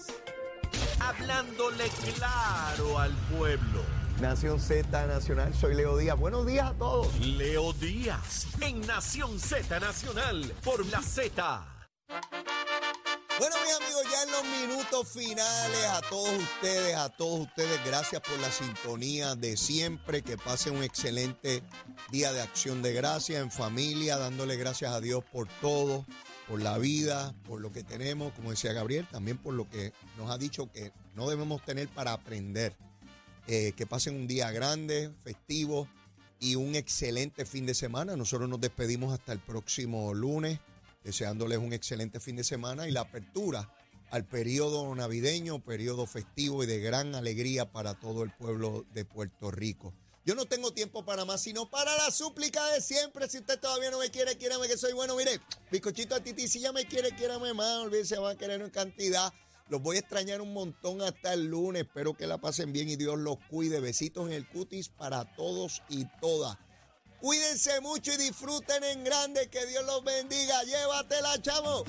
Hablándole 1.02 1.84
claro 2.16 2.98
al 2.98 3.12
pueblo. 3.38 3.82
Nación 4.22 4.58
Z 4.58 5.06
Nacional, 5.06 5.54
soy 5.54 5.76
Leo 5.76 5.98
Díaz. 5.98 6.18
Buenos 6.18 6.48
días 6.48 6.66
a 6.66 6.74
todos. 6.76 7.20
Leo 7.20 7.74
Díaz 7.74 8.48
en 8.62 8.80
Nación 8.88 9.38
Z 9.38 9.82
Nacional 9.82 10.54
por 10.64 10.86
la 10.86 11.02
Z. 11.02 11.66
Bueno, 13.40 13.56
mis 13.64 13.74
amigos, 13.74 14.04
ya 14.12 14.24
en 14.24 14.32
los 14.32 14.44
minutos 14.68 15.08
finales, 15.08 15.86
a 15.86 16.02
todos 16.10 16.30
ustedes, 16.30 16.94
a 16.98 17.08
todos 17.08 17.48
ustedes, 17.48 17.80
gracias 17.86 18.22
por 18.22 18.38
la 18.40 18.52
sintonía 18.52 19.36
de 19.36 19.56
siempre. 19.56 20.24
Que 20.24 20.38
pasen 20.38 20.76
un 20.76 20.84
excelente 20.84 21.64
día 22.12 22.34
de 22.34 22.42
acción 22.42 22.82
de 22.82 22.92
gracias 22.92 23.42
en 23.42 23.50
familia, 23.50 24.18
dándole 24.18 24.58
gracias 24.58 24.92
a 24.92 25.00
Dios 25.00 25.24
por 25.24 25.48
todo, 25.62 26.06
por 26.50 26.62
la 26.62 26.78
vida, 26.80 27.34
por 27.46 27.62
lo 27.62 27.72
que 27.72 27.82
tenemos, 27.82 28.34
como 28.34 28.50
decía 28.50 28.74
Gabriel, 28.74 29.08
también 29.10 29.38
por 29.38 29.54
lo 29.54 29.70
que 29.70 29.94
nos 30.18 30.30
ha 30.30 30.38
dicho 30.38 30.70
que 30.70 30.92
no 31.16 31.30
debemos 31.30 31.64
tener 31.64 31.88
para 31.88 32.12
aprender. 32.12 32.76
Eh, 33.48 33.72
que 33.72 33.88
pasen 33.88 34.18
un 34.18 34.28
día 34.28 34.52
grande, 34.52 35.14
festivo 35.24 35.88
y 36.42 36.56
un 36.56 36.76
excelente 36.76 37.46
fin 37.46 37.66
de 37.66 37.74
semana. 37.74 38.18
Nosotros 38.18 38.50
nos 38.50 38.60
despedimos 38.60 39.14
hasta 39.14 39.32
el 39.32 39.40
próximo 39.40 40.14
lunes 40.14 40.60
deseándoles 41.04 41.58
un 41.58 41.74
excelente 41.74 42.20
fin 42.20 42.36
de 42.36 42.44
semana 42.44 42.88
y 42.88 42.92
la 42.92 43.02
apertura 43.02 43.74
al 44.12 44.26
periodo 44.26 44.94
navideño, 44.96 45.64
periodo 45.64 46.08
festivo 46.08 46.64
y 46.64 46.68
de 46.68 46.80
gran 46.80 47.16
alegría 47.16 47.72
para 47.72 47.94
todo 48.00 48.24
el 48.24 48.32
pueblo 48.32 48.86
de 48.94 49.06
Puerto 49.06 49.52
Rico. 49.52 49.94
Yo 50.26 50.36
no 50.36 50.46
tengo 50.46 50.72
tiempo 50.74 51.04
para 51.06 51.26
más, 51.26 51.42
sino 51.42 51.70
para 51.70 51.96
la 51.98 52.12
súplica 52.12 52.66
de 52.74 52.82
siempre. 52.82 53.28
Si 53.30 53.40
usted 53.40 53.60
todavía 53.60 53.90
no 53.90 54.00
me 54.00 54.12
quiere, 54.12 54.38
quiérame 54.38 54.68
que 54.68 54.78
soy 54.78 54.94
bueno. 54.94 55.16
Mire, 55.16 55.40
bizcochito 55.72 56.16
a 56.16 56.20
Titi, 56.20 56.48
si 56.48 56.60
ya 56.60 56.72
me 56.72 56.86
quiere, 56.86 57.16
quiérame 57.16 57.54
más. 57.54 57.80
Olvídese, 57.80 58.18
va 58.18 58.32
a 58.32 58.38
querer 58.38 58.62
en 58.62 58.70
cantidad. 58.70 59.34
Los 59.70 59.82
voy 59.82 59.98
a 59.98 60.00
extrañar 60.00 60.42
un 60.42 60.54
montón 60.54 61.02
hasta 61.02 61.34
el 61.34 61.46
lunes. 61.46 61.84
Espero 61.84 62.16
que 62.16 62.28
la 62.28 62.38
pasen 62.40 62.74
bien 62.74 62.90
y 62.90 62.96
Dios 62.96 63.18
los 63.18 63.38
cuide. 63.50 63.80
Besitos 63.80 64.28
en 64.28 64.34
el 64.34 64.48
cutis 64.48 64.90
para 64.90 65.36
todos 65.36 65.82
y 65.90 66.06
todas. 66.20 66.58
Cuídense 67.20 67.82
mucho 67.82 68.14
y 68.14 68.18
disfruten 68.18 68.84
en 68.84 69.04
grande. 69.04 69.50
Que 69.50 69.66
Dios 69.66 69.86
los 69.86 70.04
bendiga. 70.04 70.64
Llévatela, 70.64 71.42
chavo. 71.42 71.84